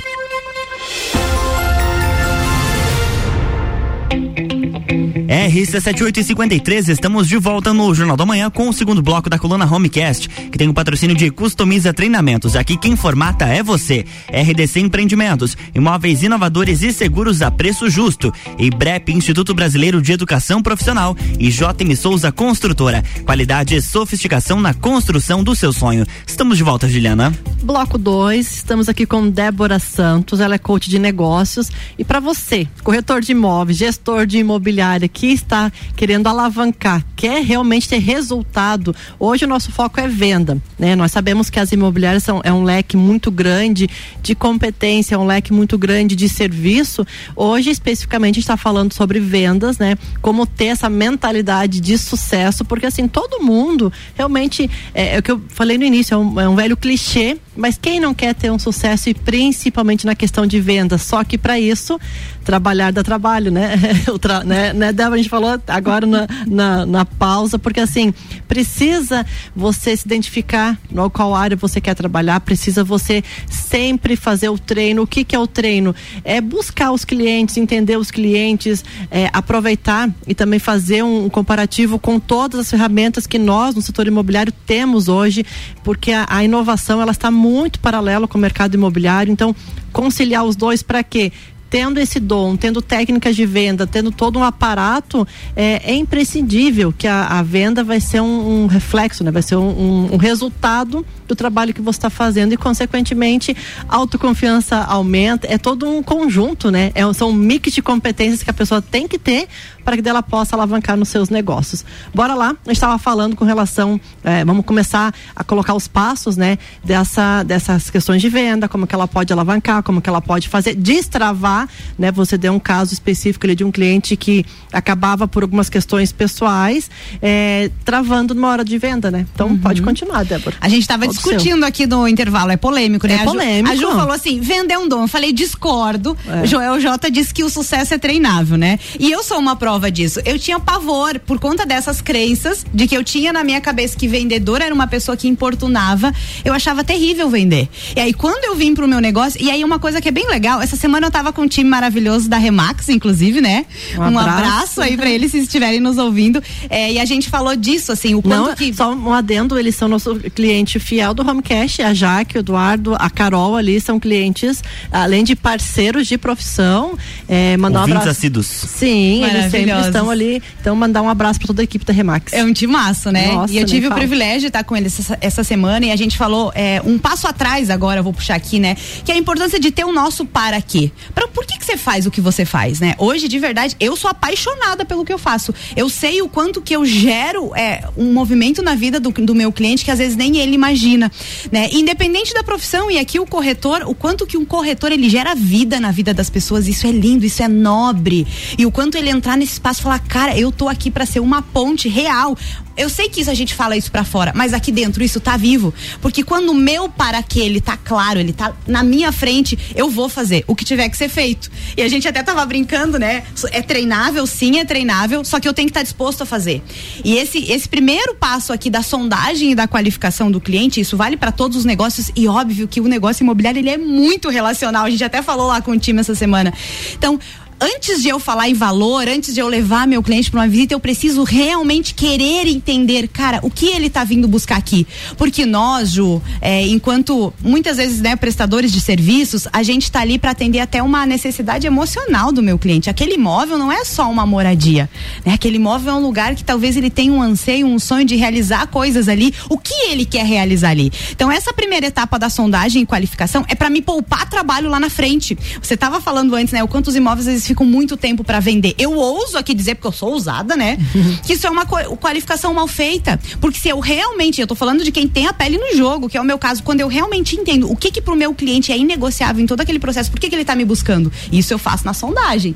[5.29, 10.27] RC7853, estamos de volta no Jornal da Manhã com o segundo bloco da coluna Homecast,
[10.27, 12.57] que tem o patrocínio de Customiza Treinamentos.
[12.57, 14.07] Aqui quem formata é você.
[14.33, 18.33] RDC Empreendimentos, imóveis inovadores e seguros a preço justo.
[18.59, 23.05] E BREP, Instituto Brasileiro de Educação Profissional e JM Souza Construtora.
[23.27, 26.07] Qualidade e sofisticação na construção do seu sonho.
[26.27, 27.35] Estamos de volta, Juliana.
[27.63, 31.71] Bloco 2, estamos aqui com Débora Santos, ela é coach de negócios.
[31.99, 37.89] E para você, corretor de imóveis, gestor de imobiliária, que está querendo alavancar, quer realmente
[37.89, 40.95] ter resultado, hoje o nosso foco é venda, né?
[40.95, 43.91] Nós sabemos que as imobiliárias são é um leque muito grande
[44.23, 47.05] de competência, é um leque muito grande de serviço.
[47.35, 49.99] Hoje especificamente está falando sobre vendas, né?
[50.23, 55.33] Como ter essa mentalidade de sucesso, porque assim todo mundo realmente é, é o que
[55.33, 58.53] eu falei no início, é um, é um velho clichê, mas quem não quer ter
[58.53, 60.97] um sucesso e principalmente na questão de venda?
[60.97, 61.99] Só que para isso
[62.45, 63.75] trabalhar dá trabalho, né?
[64.23, 68.13] Tra, né, né a gente falou agora na, na, na, pausa, porque assim,
[68.47, 74.59] precisa você se identificar no qual área você quer trabalhar, precisa você sempre fazer o
[74.59, 75.03] treino.
[75.03, 75.95] O que, que é o treino?
[76.25, 81.99] É buscar os clientes, entender os clientes, é, aproveitar e também fazer um, um, comparativo
[81.99, 85.45] com todas as ferramentas que nós no setor imobiliário temos hoje,
[85.83, 89.55] porque a, a inovação ela está muito paralela com o mercado imobiliário, então
[89.93, 91.33] conciliar os dois para quê?
[91.71, 97.07] Tendo esse dom, tendo técnicas de venda, tendo todo um aparato, é, é imprescindível que
[97.07, 99.31] a, a, venda vai ser um, um reflexo, né?
[99.31, 103.57] vai ser um, um, um, resultado do trabalho que você está fazendo e, consequentemente,
[103.89, 105.47] a autoconfiança aumenta.
[105.49, 106.91] É todo um conjunto, né?
[106.95, 109.47] É, são um mix de competências que a pessoa tem que ter
[109.85, 111.85] para que ela possa alavancar nos seus negócios.
[112.15, 116.59] Bora lá, eu estava falando com relação, é, vamos começar a colocar os passos, né?
[116.85, 120.75] Dessa, dessas questões de venda, como que ela pode alavancar, como que ela pode fazer,
[120.75, 122.13] destravar né?
[122.13, 126.91] Você deu um caso específico ali de um cliente que acabava por algumas questões pessoais,
[127.21, 129.27] é, travando numa hora de venda, né?
[129.35, 129.59] Então uhum.
[129.59, 130.57] pode continuar, Débora.
[130.61, 133.15] A gente estava discutindo aqui no intervalo, é polêmico, né?
[133.15, 133.71] É A Ju- polêmico.
[133.73, 135.03] A Ju, falou assim: vender um dom.
[135.03, 136.17] Eu falei, discordo.
[136.27, 136.47] É.
[136.47, 138.79] Joel J disse que o sucesso é treinável, né?
[138.99, 140.21] E eu sou uma prova disso.
[140.25, 144.07] Eu tinha pavor por conta dessas crenças de que eu tinha na minha cabeça que
[144.09, 146.13] vendedor era uma pessoa que importunava.
[146.45, 147.69] Eu achava terrível vender.
[147.97, 150.29] E aí, quando eu vim pro meu negócio, e aí uma coisa que é bem
[150.29, 153.67] legal, essa semana eu tava com um time maravilhoso da Remax, inclusive, né?
[153.97, 154.29] Um Um, abraço.
[154.39, 154.81] abraço.
[154.81, 156.43] aí pra eles se estiverem nos ouvindo.
[156.71, 158.73] É, e a gente falou disso, assim, o quanto Não, que.
[158.75, 163.11] só um adendo, eles são nosso cliente fiel do Homecast, a Jaque, o Eduardo, a
[163.11, 166.97] Carol ali são clientes, além de parceiros de profissão,
[167.29, 168.19] é, mandar um Ouvintes abraço.
[168.19, 168.47] assíduos.
[168.47, 172.33] Sim, eles sempre estão ali, então mandar um abraço para toda a equipe da Remax.
[172.33, 173.33] É um timaço, né?
[173.33, 174.01] Nossa, e eu tive o fala.
[174.01, 177.27] privilégio de estar com eles essa, essa semana e a gente falou é, um passo
[177.27, 178.77] atrás agora, eu vou puxar aqui, né?
[179.05, 180.91] Que é a importância de ter o nosso para quê.
[181.15, 182.95] Pra, por que, que você faz o que você faz, né?
[182.99, 185.55] Hoje, de verdade, eu sou apaixonada pelo que eu faço.
[185.77, 189.53] Eu sei o quanto que eu gero é, um movimento na vida do, do meu
[189.53, 191.69] cliente que às vezes nem ele imagina, né?
[191.73, 195.79] Independente da profissão, e aqui o corretor, o quanto que um corretor ele gera vida
[195.79, 198.27] na vida das pessoas, isso é lindo, isso é nobre.
[198.57, 201.21] E o quanto ele entrar nesse espaço e falar, cara, eu tô aqui para ser
[201.21, 202.37] uma ponte real.
[202.79, 205.37] Eu sei que isso a gente fala isso pra fora, mas aqui dentro isso tá
[205.37, 205.75] vivo.
[206.01, 210.09] Porque quando o meu para ele tá claro, ele tá na minha frente, eu vou
[210.09, 211.51] fazer o que tiver que ser feito.
[211.77, 213.25] E a gente até tava brincando, né?
[213.51, 216.63] É treinável, sim, é treinável, só que eu tenho que estar disposto a fazer.
[217.05, 221.17] E esse, esse primeiro passo aqui da sondagem e da qualificação do cliente, isso vale
[221.17, 224.85] para todos os negócios e óbvio que o negócio imobiliário ele é muito relacional.
[224.85, 226.53] A gente até falou lá com o time essa semana.
[226.95, 227.19] Então,
[227.61, 230.75] antes de eu falar em valor, antes de eu levar meu cliente para uma visita,
[230.75, 234.87] eu preciso realmente querer entender, cara, o que ele tá vindo buscar aqui.
[235.17, 240.19] Porque nós, Ju, é, enquanto muitas vezes, né, prestadores de serviços, a gente tá ali
[240.19, 242.91] para atender até uma necessidade emocional do meu cliente.
[242.91, 244.89] Aquele imóvel não é só uma moradia,
[245.25, 245.35] né?
[245.35, 248.67] Aquele imóvel é um lugar que talvez ele tenha um anseio, um sonho de realizar
[248.69, 249.35] coisas ali.
[249.49, 250.93] O que ele quer realizar ali?
[251.11, 254.91] Então, essa primeira etapa da sondagem e qualificação é para me poupar trabalho lá na
[254.91, 255.37] frente.
[255.61, 258.75] Você tava falando antes, né, o quanto os imóveis ficam muito tempo para vender.
[258.79, 260.79] Eu ouso aqui dizer, porque eu sou ousada, né?
[261.27, 263.19] que isso é uma qualificação mal feita.
[263.41, 266.17] Porque se eu realmente, eu tô falando de quem tem a pele no jogo, que
[266.17, 268.79] é o meu caso, quando eu realmente entendo o que que pro meu cliente é
[268.79, 271.13] inegociável em todo aquele processo, por que que ele tá me buscando?
[271.33, 272.55] Isso eu faço na sondagem.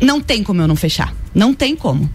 [0.00, 1.14] Não tem como eu não fechar.
[1.34, 2.08] Não tem como.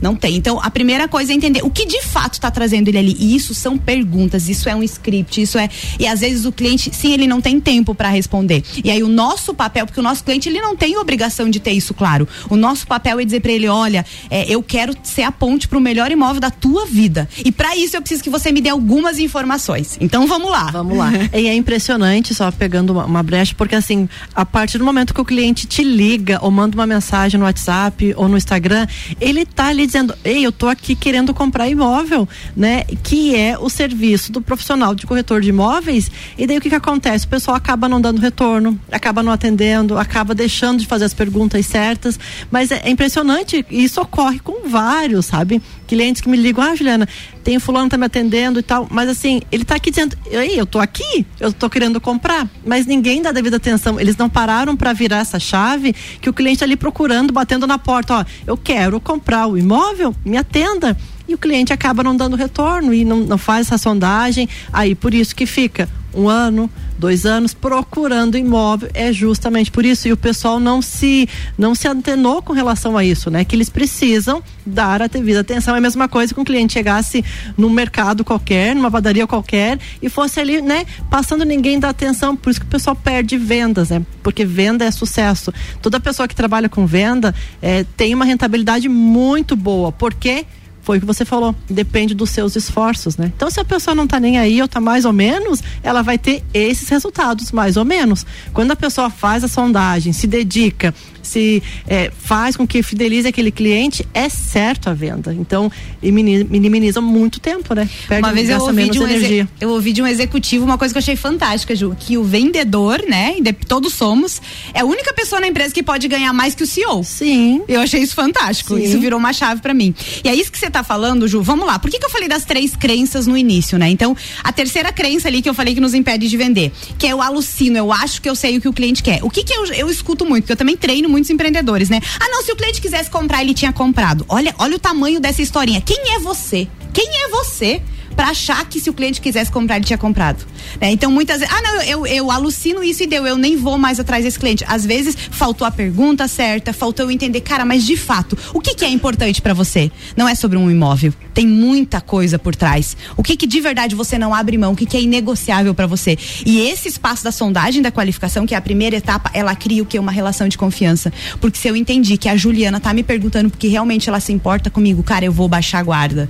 [0.00, 0.36] Não tem.
[0.36, 3.16] Então, a primeira coisa é entender o que de fato está trazendo ele ali.
[3.18, 5.68] E isso são perguntas, isso é um script, isso é.
[5.98, 8.62] E às vezes o cliente, sim, ele não tem tempo para responder.
[8.82, 11.72] E aí o nosso papel, porque o nosso cliente ele não tem obrigação de ter
[11.72, 12.28] isso claro.
[12.48, 15.78] O nosso papel é dizer para ele, olha, é, eu quero ser a ponte para
[15.78, 17.28] o melhor imóvel da tua vida.
[17.44, 19.96] E para isso eu preciso que você me dê algumas informações.
[20.00, 20.70] Então vamos lá.
[20.70, 21.10] Vamos lá.
[21.32, 25.20] e é impressionante, só pegando uma, uma brecha, porque assim, a partir do momento que
[25.20, 28.86] o cliente te liga ou manda uma mensagem no WhatsApp ou no Instagram,
[29.20, 32.84] ele tá ali dizendo, ei, eu tô aqui querendo comprar imóvel, né?
[33.02, 36.10] Que é o serviço do profissional de corretor de imóveis.
[36.36, 37.26] E daí o que que acontece?
[37.26, 41.66] O pessoal acaba não dando retorno, acaba não atendendo, acaba deixando de fazer as perguntas
[41.66, 42.18] certas.
[42.50, 45.60] Mas é, é impressionante, isso ocorre com vários, sabe?
[45.88, 47.08] Clientes que me ligam, ah, Juliana,
[47.42, 50.66] tem fulano tá me atendendo e tal, mas assim, ele tá aqui dizendo, ei, eu
[50.66, 54.92] tô aqui, eu tô querendo comprar, mas ninguém dá devida atenção, eles não pararam para
[54.92, 59.00] virar essa chave que o cliente tá ali procurando, batendo na porta, ó, eu quero
[59.00, 60.96] comprar o imóvel, me atenda.
[61.26, 65.12] E o cliente acaba não dando retorno e não, não faz essa sondagem, aí por
[65.12, 70.08] isso que fica um ano, dois anos procurando imóvel, é justamente por isso.
[70.08, 73.44] E o pessoal não se não se antenou com relação a isso, né?
[73.44, 75.74] Que eles precisam dar a devida atenção.
[75.74, 77.24] É a mesma coisa que um cliente chegasse
[77.56, 82.36] num mercado qualquer, numa padaria qualquer, e fosse ali, né, passando ninguém dá atenção.
[82.36, 84.04] Por isso que o pessoal perde vendas, né?
[84.22, 85.52] Porque venda é sucesso.
[85.80, 89.92] Toda pessoa que trabalha com venda eh, tem uma rentabilidade muito boa.
[89.92, 90.46] Por quê?
[90.88, 93.30] Foi o que você falou, depende dos seus esforços, né?
[93.36, 96.16] Então, se a pessoa não tá nem aí ou tá mais ou menos, ela vai
[96.16, 98.24] ter esses resultados, mais ou menos.
[98.54, 103.50] Quando a pessoa faz a sondagem, se dedica, se eh, faz com que fidelize aquele
[103.50, 105.34] cliente, é certo a venda.
[105.34, 105.70] Então,
[106.02, 107.88] e mini- minimiza muito tempo, né?
[108.08, 109.48] Perde, Uma vez eu ouvi, menos de um energia.
[109.60, 113.02] eu ouvi de um executivo uma coisa que eu achei fantástica, Ju, que o vendedor,
[113.08, 113.34] né,
[113.66, 114.40] todos somos,
[114.74, 117.02] é a única pessoa na empresa que pode ganhar mais que o CEO.
[117.04, 117.62] Sim.
[117.68, 118.76] Eu achei isso fantástico.
[118.76, 118.82] Sim.
[118.84, 119.94] Isso virou uma chave pra mim.
[120.24, 121.42] E é isso que você tá falando, Ju.
[121.42, 121.78] Vamos lá.
[121.78, 123.88] Por que, que eu falei das três crenças no início, né?
[123.90, 127.14] Então, a terceira crença ali que eu falei que nos impede de vender, que é
[127.14, 129.20] o alucino, eu acho que eu sei o que o cliente quer.
[129.22, 132.00] O que que eu, eu escuto muito, porque eu também treino muitos empreendedores, né?
[132.20, 134.24] Ah, não, se o cliente quisesse comprar, ele tinha comprado.
[134.28, 135.80] Olha, olha o tamanho dessa historinha.
[135.80, 136.68] Quem é você?
[136.92, 137.82] Quem é você?
[138.18, 140.44] Para achar que se o cliente quisesse comprar, ele tinha comprado.
[140.80, 140.90] Né?
[140.90, 144.00] Então, muitas vezes, ah, não, eu, eu alucino isso e deu, eu nem vou mais
[144.00, 144.64] atrás desse cliente.
[144.66, 148.74] Às vezes, faltou a pergunta certa, faltou eu entender, cara, mas de fato, o que,
[148.74, 149.88] que é importante para você?
[150.16, 151.14] Não é sobre um imóvel.
[151.32, 152.96] Tem muita coisa por trás.
[153.16, 154.72] O que, que de verdade você não abre mão?
[154.72, 156.18] O que, que é inegociável para você?
[156.44, 159.86] E esse espaço da sondagem da qualificação, que é a primeira etapa, ela cria o
[159.86, 159.96] que?
[159.96, 161.12] Uma relação de confiança.
[161.40, 164.68] Porque se eu entendi que a Juliana tá me perguntando porque realmente ela se importa
[164.70, 166.28] comigo, cara, eu vou baixar a guarda.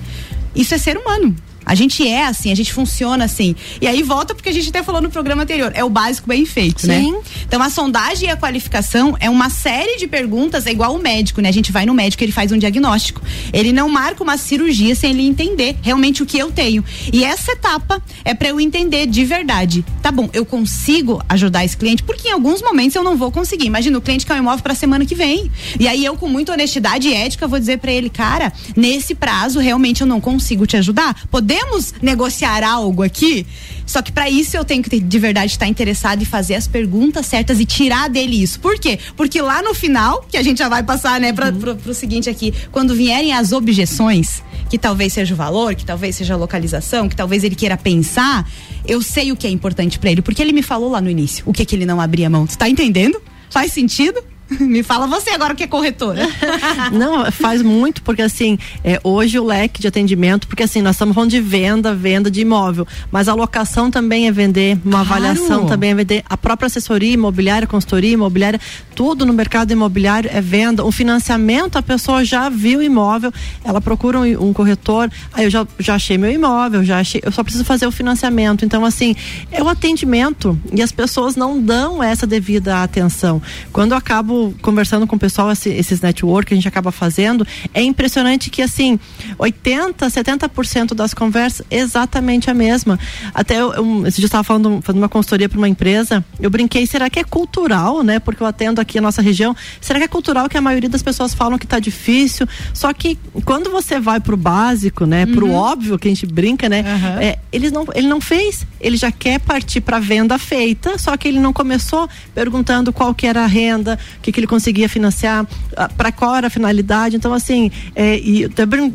[0.55, 1.35] Isso é ser humano.
[1.69, 3.55] A gente é assim, a gente funciona assim.
[3.81, 6.47] E aí volta porque a gente até falou no programa anterior, é o básico bem
[6.47, 7.01] feito, né?
[7.01, 7.13] Sim.
[7.13, 7.19] né?
[7.47, 11.43] Então a sondagem e a qualificação é uma série de perguntas, é igual o médico,
[11.43, 11.51] né?
[11.51, 13.21] A gente vai no médico, ele faz um diagnóstico.
[13.53, 16.83] Ele não marca uma cirurgia sem ele entender realmente o que eu tenho.
[17.13, 19.85] E essa etapa é para eu entender de verdade.
[20.03, 23.67] Tá bom, eu consigo ajudar esse cliente, porque em alguns momentos eu não vou conseguir.
[23.67, 25.51] Imagina o cliente quer um imóvel para semana que vem.
[25.79, 29.61] E aí eu com muita honestidade e ética vou dizer para ele, cara, nesse prazo
[29.61, 31.27] realmente eu não consigo te ajudar.
[31.31, 33.47] Poder podemos negociar algo aqui?
[33.85, 37.27] Só que para isso eu tenho que de verdade estar interessado e fazer as perguntas
[37.27, 38.61] certas e tirar dele isso.
[38.61, 38.99] Por quê?
[39.17, 41.59] Porque lá no final, que a gente já vai passar, né, para uhum.
[41.59, 46.17] pro, pro seguinte aqui, quando vierem as objeções, que talvez seja o valor, que talvez
[46.17, 48.49] seja a localização, que talvez ele queira pensar,
[48.87, 51.43] eu sei o que é importante para ele, porque ele me falou lá no início
[51.47, 52.47] o que que ele não abria mão.
[52.47, 53.21] Você tá entendendo?
[53.51, 54.23] Faz sentido?
[54.61, 56.27] Me fala você agora que é corretora.
[56.93, 61.15] Não, faz muito, porque assim, é, hoje o leque de atendimento, porque assim, nós estamos
[61.15, 65.25] falando de venda, venda de imóvel, mas a locação também é vender, uma claro.
[65.25, 68.61] avaliação também é vender, a própria assessoria imobiliária, consultoria imobiliária,
[68.95, 70.85] tudo no mercado imobiliário é venda.
[70.85, 73.33] O financiamento, a pessoa já viu o imóvel,
[73.63, 77.31] ela procura um, um corretor, aí eu já, já achei meu imóvel, já achei, eu
[77.31, 78.65] só preciso fazer o financiamento.
[78.65, 79.15] Então, assim,
[79.53, 83.43] é o atendimento e as pessoas não dão essa devida atenção.
[83.73, 87.83] Quando eu acabo conversando com o pessoal, esses network que a gente acaba fazendo, é
[87.83, 88.99] impressionante que assim,
[89.39, 92.99] 80, 70% das conversas exatamente a mesma.
[93.35, 96.87] Até eu, eu esse dia estava falando, fazendo uma consultoria para uma empresa, eu brinquei,
[96.87, 98.19] será que é cultural, né?
[98.19, 101.03] Porque eu atendo aqui a nossa região, será que é cultural que a maioria das
[101.03, 102.47] pessoas falam que está difícil?
[102.73, 105.55] Só que quando você vai pro básico, né, pro uhum.
[105.55, 106.83] óbvio que a gente brinca, né?
[106.83, 107.21] Uhum.
[107.21, 111.29] É, ele não, ele não fez, ele já quer partir para venda feita, só que
[111.29, 113.99] ele não começou perguntando qual que era a renda,
[114.29, 117.17] que, que ele conseguia financiar, ah, para qual era a finalidade.
[117.17, 118.51] Então, assim, é, e eu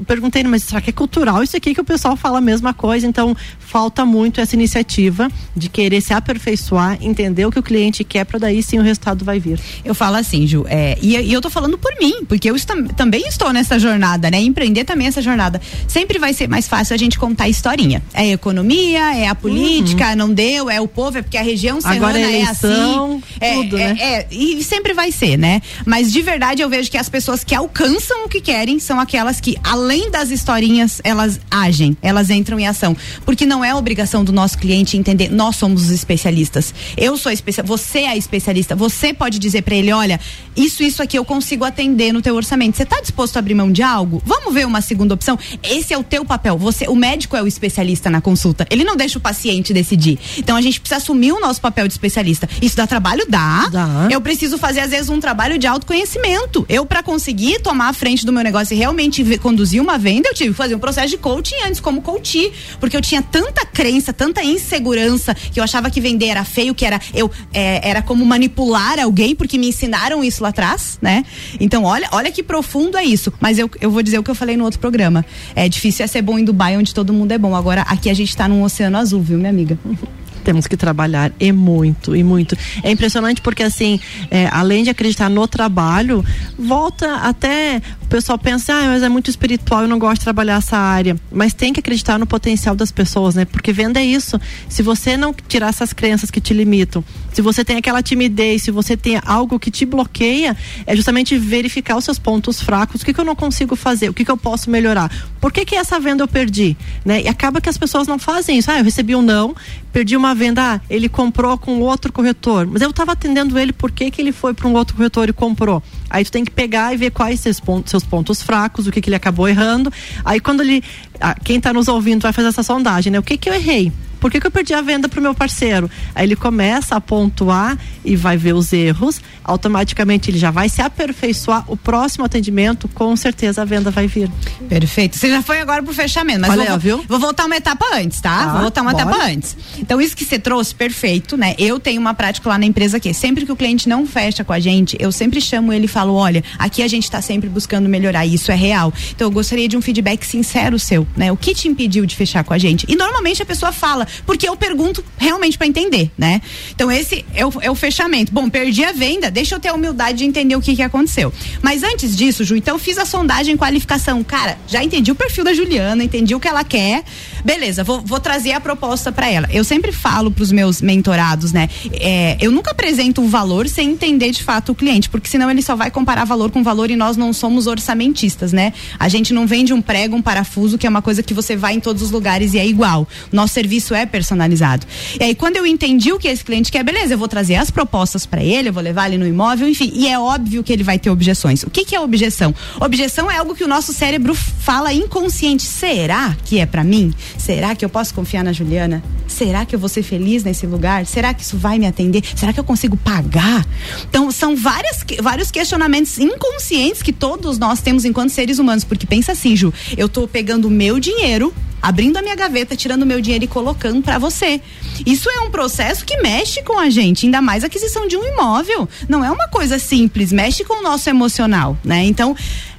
[0.05, 3.07] perguntei, mas será que é cultural isso aqui que o pessoal fala a mesma coisa?
[3.07, 8.25] Então, falta muito essa iniciativa de querer se aperfeiçoar, entender o que o cliente quer,
[8.25, 9.59] para daí sim o resultado vai vir.
[9.83, 12.85] Eu falo assim, Ju, é, e, e, eu tô falando por mim, porque eu estam,
[12.87, 14.39] também estou nessa jornada, né?
[14.39, 15.59] Empreender também é essa jornada.
[15.87, 18.03] Sempre vai ser mais fácil a gente contar a historinha.
[18.13, 20.15] É a economia, é a política, uhum.
[20.15, 23.63] não deu, é o povo, é porque a região serrana Agora é, eleição, é assim.
[23.63, 23.97] Tudo, é, né?
[23.99, 25.61] é, e sempre vai ser, né?
[25.85, 29.39] Mas de verdade eu vejo que as pessoas que alcançam o que querem são aquelas
[29.39, 32.95] que, além das historinhas, elas agem, elas entram em ação.
[33.25, 36.73] Porque não é obrigação do nosso cliente entender, nós somos os especialistas.
[36.97, 38.75] Eu sou especialista, você é especialista.
[38.75, 40.19] Você pode dizer para ele, olha,
[40.55, 42.75] isso, isso aqui eu consigo atender no teu orçamento.
[42.75, 44.21] Você está disposto a abrir mão de algo?
[44.25, 45.37] Vamos ver uma segunda opção.
[45.63, 46.57] Esse é o teu papel.
[46.57, 48.67] Você, o médico é o especialista na consulta.
[48.69, 50.19] Ele não deixa o paciente decidir.
[50.37, 52.47] Então a gente precisa assumir o nosso papel de especialista.
[52.61, 53.25] Isso dá trabalho?
[53.27, 53.69] Dá.
[53.71, 54.07] dá.
[54.11, 56.65] Eu preciso fazer às vezes um trabalho de autoconhecimento.
[56.69, 60.33] Eu para conseguir tomar a frente do meu negócio e realmente conduzir uma venda, eu
[60.33, 64.13] tive que fazer um processo de coaching antes como coach, porque eu tinha tanta crença,
[64.13, 68.25] tanta insegurança que eu achava que vender era feio, que era eu é, era como
[68.25, 71.25] manipular alguém, porque me ensinaram isso lá atrás, né?
[71.59, 73.31] Então, olha, olha que profundo é isso.
[73.39, 75.25] Mas eu, eu vou dizer o que eu falei no outro programa.
[75.55, 77.55] É difícil é ser bom em Dubai, onde todo mundo é bom.
[77.55, 79.77] Agora, aqui a gente tá num oceano azul, viu, minha amiga?
[80.43, 82.57] temos que trabalhar e muito, e muito.
[82.83, 86.23] É impressionante porque, assim, é, além de acreditar no trabalho,
[86.57, 87.81] volta até.
[88.13, 91.19] Pessoal pensa, ah, mas é muito espiritual, eu não gosto de trabalhar essa área.
[91.31, 93.43] Mas tem que acreditar no potencial das pessoas, né?
[93.43, 94.39] Porque venda é isso.
[94.69, 98.69] Se você não tirar essas crenças que te limitam, se você tem aquela timidez, se
[98.69, 103.01] você tem algo que te bloqueia, é justamente verificar os seus pontos fracos.
[103.01, 104.09] O que, que eu não consigo fazer?
[104.09, 105.11] O que, que eu posso melhorar?
[105.41, 106.77] Por que, que essa venda eu perdi?
[107.03, 107.23] Né?
[107.23, 108.69] E acaba que as pessoas não fazem isso.
[108.69, 109.55] Ah, eu recebi um não,
[109.91, 112.67] perdi uma venda, ah, ele comprou com outro corretor.
[112.67, 115.33] Mas eu estava atendendo ele, por que, que ele foi para um outro corretor e
[115.33, 115.81] comprou?
[116.13, 119.01] Aí tu tem que pegar e ver quais seus pontos, seus pontos fracos, o que,
[119.01, 119.91] que ele acabou errando.
[120.23, 120.83] Aí quando ele.
[121.19, 123.17] Ah, quem está nos ouvindo vai fazer essa sondagem, né?
[123.17, 123.91] O que, que eu errei?
[124.23, 125.91] Por que, que eu perdi a venda pro meu parceiro?
[126.15, 130.81] Aí ele começa a pontuar e vai ver os erros, automaticamente ele já vai se
[130.81, 131.65] aperfeiçoar.
[131.67, 134.31] O próximo atendimento, com certeza a venda vai vir.
[134.69, 135.17] Perfeito.
[135.17, 137.05] Você já foi agora pro fechamento, mas Olha, vou, viu?
[137.05, 138.45] vou voltar uma etapa antes, tá?
[138.45, 139.03] Tá, vou voltar uma bora.
[139.03, 139.57] etapa antes.
[139.77, 141.53] Então, isso que você trouxe, perfeito, né?
[141.57, 144.53] Eu tenho uma prática lá na empresa que sempre que o cliente não fecha com
[144.53, 147.89] a gente, eu sempre chamo ele e falo: olha, aqui a gente tá sempre buscando
[147.89, 148.93] melhorar, e isso é real.
[149.13, 151.29] Então, eu gostaria de um feedback sincero seu, né?
[151.29, 152.85] O que te impediu de fechar com a gente?
[152.87, 156.41] E normalmente a pessoa fala, porque eu pergunto realmente para entender, né?
[156.71, 158.31] Então, esse é o, é o fechamento.
[158.31, 161.31] Bom, perdi a venda, deixa eu ter a humildade de entender o que, que aconteceu.
[161.61, 164.23] Mas antes disso, Ju, então fiz a sondagem qualificação.
[164.23, 167.03] Cara, já entendi o perfil da Juliana, entendi o que ela quer.
[167.43, 169.47] Beleza, vou, vou trazer a proposta para ela.
[169.51, 171.69] Eu sempre falo pros meus mentorados, né?
[171.93, 175.61] É, eu nunca apresento um valor sem entender de fato o cliente, porque senão ele
[175.61, 178.73] só vai comparar valor com valor e nós não somos orçamentistas, né?
[178.97, 181.73] A gente não vende um prego, um parafuso, que é uma coisa que você vai
[181.73, 183.07] em todos os lugares e é igual.
[183.31, 184.85] Nosso serviço é personalizado.
[185.19, 187.69] E aí, quando eu entendi o que esse cliente quer, beleza, eu vou trazer as
[187.69, 189.91] propostas para ele, eu vou levar ele no imóvel, enfim.
[189.93, 191.63] E é óbvio que ele vai ter objeções.
[191.63, 192.55] O que, que é objeção?
[192.79, 195.63] Objeção é algo que o nosso cérebro fala inconsciente.
[195.63, 197.13] Será que é para mim?
[197.37, 199.03] Será que eu posso confiar na Juliana?
[199.27, 201.05] Será que eu vou ser feliz nesse lugar?
[201.05, 202.23] Será que isso vai me atender?
[202.35, 203.65] Será que eu consigo pagar?
[204.09, 208.83] Então, são várias, vários questionamentos inconscientes que todos nós temos enquanto seres humanos.
[208.83, 211.53] Porque pensa assim, Ju, eu tô pegando o meu dinheiro
[211.83, 214.61] abrindo a minha gaveta, tirando meu dinheiro e colocando para você.
[215.05, 218.87] Isso é um processo que mexe com a gente, ainda mais aquisição de um imóvel.
[219.09, 222.05] Não é uma coisa simples, mexe com o nosso emocional, né?
[222.05, 222.33] Então,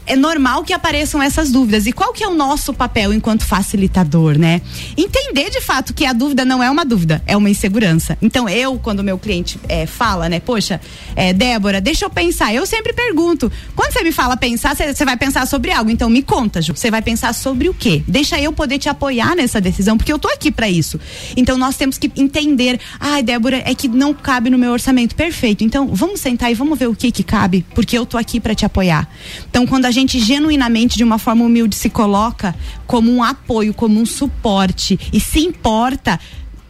[0.07, 1.87] é normal que apareçam essas dúvidas.
[1.87, 4.61] E qual que é o nosso papel enquanto facilitador, né?
[4.97, 8.19] Entender de fato que a dúvida não é uma dúvida, é uma insegurança.
[8.21, 10.81] Então, eu, quando meu cliente é, fala, né, poxa,
[11.17, 12.55] é, Débora, deixa eu pensar.
[12.55, 15.91] Eu sempre pergunto, quando você me fala pensar, você vai pensar sobre algo.
[15.91, 18.03] Então, me conta, Ju, você vai pensar sobre o quê?
[18.07, 21.01] Deixa eu poder te apoiar nessa decisão, porque eu tô aqui para isso.
[21.37, 25.15] Então, nós temos que entender, ai, Débora, é que não cabe no meu orçamento.
[25.15, 25.65] Perfeito.
[25.65, 28.55] Então, vamos sentar e vamos ver o que que cabe, porque eu tô aqui para
[28.55, 29.09] te apoiar.
[29.49, 32.55] Então, quando a gente genuinamente, de uma forma humilde, se coloca
[32.87, 36.21] como um apoio, como um suporte e se importa,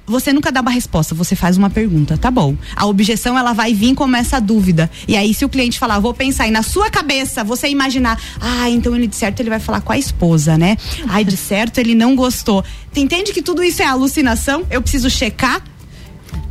[0.06, 2.56] você nunca dá uma resposta, você faz uma pergunta, tá bom.
[2.76, 4.90] A objeção ela vai vir como essa dúvida.
[5.08, 8.68] E aí, se o cliente falar, vou pensar, e na sua cabeça você imaginar, ah,
[8.68, 10.76] então ele de certo ele vai falar com a esposa, né?
[11.08, 12.62] Ai, de certo ele não gostou.
[12.94, 14.66] Entende que tudo isso é alucinação?
[14.70, 15.62] Eu preciso checar?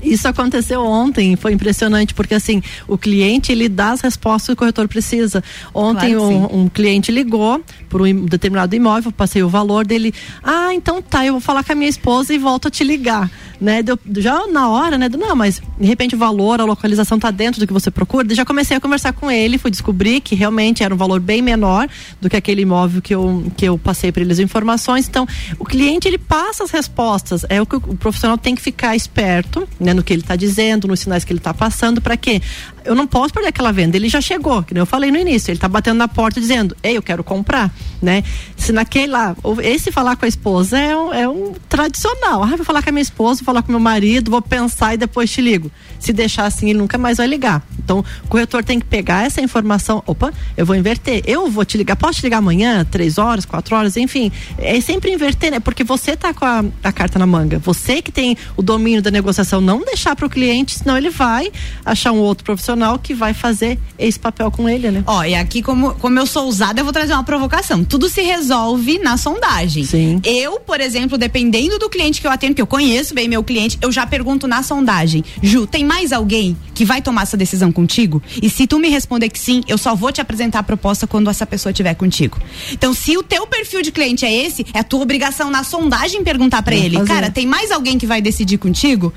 [0.04, 4.56] Isso aconteceu ontem, foi impressionante, porque assim, o cliente ele dá as respostas que o
[4.56, 5.44] corretor precisa.
[5.74, 10.14] Ontem Claro um, um cliente ligou por um determinado imóvel, passei o valor dele.
[10.44, 13.30] Ah, então tá, eu vou falar com a minha esposa e volto a te ligar.
[13.62, 13.82] Né?
[13.82, 15.08] Deu- já na hora, né?
[15.08, 18.28] Não, mas de repente o valor, a localização tá dentro do que você procura.
[18.36, 21.88] Já comecei a conversar com ele, fui descobrir que realmente era um valor bem menor
[22.20, 25.08] do que aquele imóvel que eu, que eu passei para eles as informações.
[25.08, 25.26] Então,
[25.58, 27.46] o cliente ele passa as respostas.
[27.48, 30.36] É o que o o profissional tem que ficar esperto, né, no que ele está
[30.36, 32.42] dizendo, nos sinais que ele está passando, para quê?
[32.86, 33.96] Eu não posso perder aquela venda.
[33.96, 35.52] Ele já chegou, que eu falei no início.
[35.52, 38.24] Ele está batendo na porta dizendo, ei, eu quero comprar, né?
[38.58, 42.44] Se naquele lá, esse falar com a esposa é um, é um tradicional.
[42.44, 44.98] Ah, vou falar com a minha esposa, vou falar com meu marido, vou pensar e
[44.98, 45.72] depois te ligo.
[46.00, 47.66] Se deixar assim, ele nunca mais vai ligar.
[47.80, 50.04] Então, o corretor tem que pegar essa informação.
[50.06, 51.24] Opa, eu vou inverter.
[51.26, 51.96] Eu vou te ligar.
[51.96, 54.32] Posso te ligar amanhã, três horas, quatro horas, enfim.
[54.58, 55.60] É sempre inverter, né?
[55.60, 57.60] Porque você tá com a, a carta na manga.
[57.60, 61.52] Você que tem o domínio da negociação, não deixar para o cliente, senão ele vai
[61.86, 65.04] achar um outro profissional que vai fazer esse papel com ele, né?
[65.06, 67.84] Ó, e aqui, como, como eu sou ousada, eu vou trazer uma provocação.
[67.84, 69.86] Tudo se resolve na sondagem.
[69.86, 70.22] Sim.
[70.24, 73.78] Eu, por exemplo, dependendo do cliente que eu atendo, que eu conheço bem meu cliente,
[73.82, 78.22] eu já pergunto na sondagem: Ju, tem mais alguém que vai tomar essa decisão contigo?
[78.42, 81.30] E se tu me responder que sim, eu só vou te apresentar a proposta quando
[81.30, 82.40] essa pessoa estiver contigo.
[82.72, 86.24] Então, se o teu perfil de cliente é esse, é a tua obrigação na sondagem
[86.24, 89.14] perguntar pra Vou ele: cara, tem mais alguém que vai decidir contigo?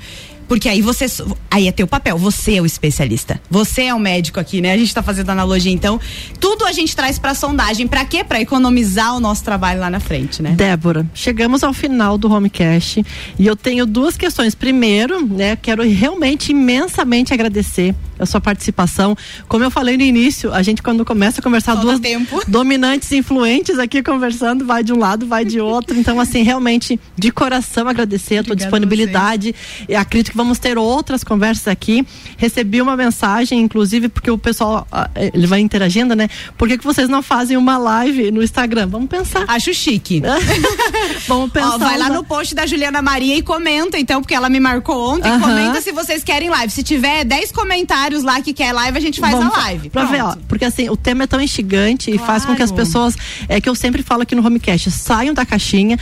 [0.47, 1.05] Porque aí você.
[1.49, 3.39] Aí é teu papel, você é o especialista.
[3.49, 4.71] Você é o médico aqui, né?
[4.71, 5.99] A gente tá fazendo analogia, então.
[6.39, 7.87] Tudo a gente traz pra sondagem.
[7.87, 8.23] Pra quê?
[8.23, 10.51] Pra economizar o nosso trabalho lá na frente, né?
[10.51, 13.05] Débora, chegamos ao final do Homecast
[13.37, 14.55] e eu tenho duas questões.
[14.55, 19.15] Primeiro, né, quero realmente imensamente agradecer a sua participação.
[19.47, 21.99] Como eu falei no início, a gente quando começa a conversar duas
[22.47, 25.97] dominantes influentes aqui conversando, vai de um lado, vai de outro.
[25.97, 29.55] Então, assim, realmente, de coração agradecer a tua Obrigada a disponibilidade.
[29.87, 32.05] E acredito que vamos ter outras conversas aqui.
[32.37, 36.29] Recebi uma mensagem, inclusive, porque o pessoal ah, ele vai interagindo, né?
[36.57, 38.87] Por que, que vocês não fazem uma live no Instagram?
[38.87, 39.45] Vamos pensar.
[39.47, 40.21] Acho chique.
[41.27, 41.75] Vamos pensar.
[41.75, 45.13] Ó, vai lá no post da Juliana Maria e comenta, então, porque ela me marcou
[45.13, 45.29] ontem.
[45.29, 45.39] Aham.
[45.39, 46.71] Comenta se vocês querem live.
[46.71, 49.89] Se tiver 10 comentários lá que quer live, a gente faz Vamos a live.
[49.89, 52.71] Pra ver, ó, porque assim, o tema é tão instigante e faz com que as
[52.71, 52.85] Claro.
[52.85, 53.15] pessoas,
[53.47, 55.97] é que eu sempre falo aqui no Homecast, saiam da caixinha,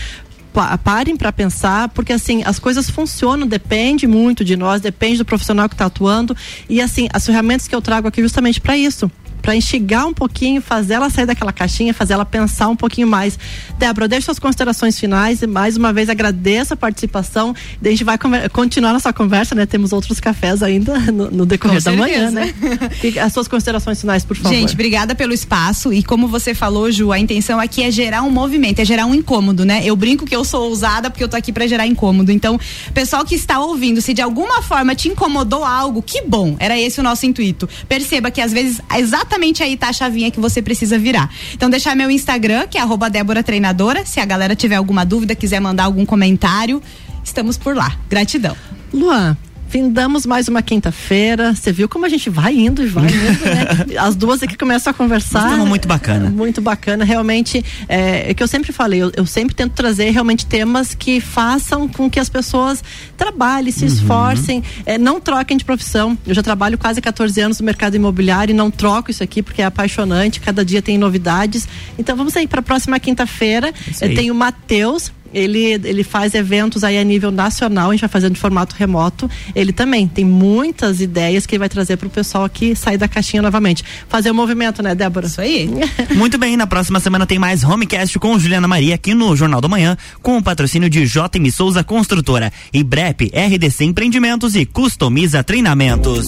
[0.54, 5.26] pa parem para pensar, porque assim, as coisas funcionam, depende muito de nós, depende do
[5.26, 6.36] profissional que está atuando.
[6.70, 9.12] E assim, as ferramentas que eu trago aqui justamente para isso
[9.46, 13.38] para instigar um pouquinho, fazer ela sair daquela caixinha, fazer ela pensar um pouquinho mais.
[13.78, 17.54] Débora, deixa suas considerações finais e mais uma vez agradeço a participação.
[17.80, 18.18] a gente vai
[18.52, 19.68] continuar nossa conversa, né?
[19.68, 22.56] Temos outros cafés ainda no, no decorrer da manhã, né?
[23.04, 24.52] E as suas considerações finais, por favor.
[24.52, 28.32] Gente, obrigada pelo espaço e como você falou, Ju, a intenção aqui é gerar um
[28.32, 29.82] movimento, é gerar um incômodo, né?
[29.86, 32.32] Eu brinco que eu sou ousada porque eu tô aqui para gerar incômodo.
[32.32, 32.60] Então,
[32.96, 36.56] pessoal que está ouvindo, se de alguma forma te incomodou algo, que bom.
[36.58, 37.70] Era esse o nosso intuito.
[37.88, 41.30] Perceba que às vezes exatamente exatamente aí tá a chavinha que você precisa virar.
[41.54, 45.36] Então deixar meu Instagram, que é arroba Débora Treinadora, se a galera tiver alguma dúvida,
[45.36, 46.82] quiser mandar algum comentário,
[47.24, 47.98] estamos por lá.
[48.10, 48.56] Gratidão.
[48.94, 49.38] Luan,
[49.76, 51.54] Findamos mais uma quinta-feira.
[51.54, 54.00] Você viu como a gente vai indo e vai indo, né?
[54.00, 55.44] As duas aqui começam a conversar.
[55.44, 56.30] Estamos muito bacana.
[56.30, 57.04] Muito bacana.
[57.04, 61.20] Realmente, é, é que eu sempre falei, eu, eu, sempre tento trazer realmente temas que
[61.20, 62.82] façam com que as pessoas
[63.18, 63.92] trabalhem, se uhum.
[63.92, 66.18] esforcem, é, não troquem de profissão.
[66.26, 69.62] Eu já trabalho quase 14 anos no mercado imobiliário e não troco isso aqui porque
[69.62, 70.40] é apaixonante.
[70.40, 71.68] Cada dia tem novidades.
[72.00, 73.74] Então vamos aí para a próxima quinta-feira.
[74.00, 78.34] Tem o Matheus ele, ele faz eventos aí a nível nacional, a gente vai fazendo
[78.34, 79.30] de formato remoto.
[79.54, 83.08] Ele também tem muitas ideias que ele vai trazer para o pessoal aqui sair da
[83.08, 83.84] caixinha novamente.
[84.08, 85.28] Fazer o um movimento, né, Débora?
[85.28, 85.70] Isso aí.
[86.16, 89.68] Muito bem, na próxima semana tem mais Homecast com Juliana Maria aqui no Jornal da
[89.68, 96.28] Manhã, com o patrocínio de JM Souza Construtora, e BREP, RDC Empreendimentos e Customiza Treinamentos.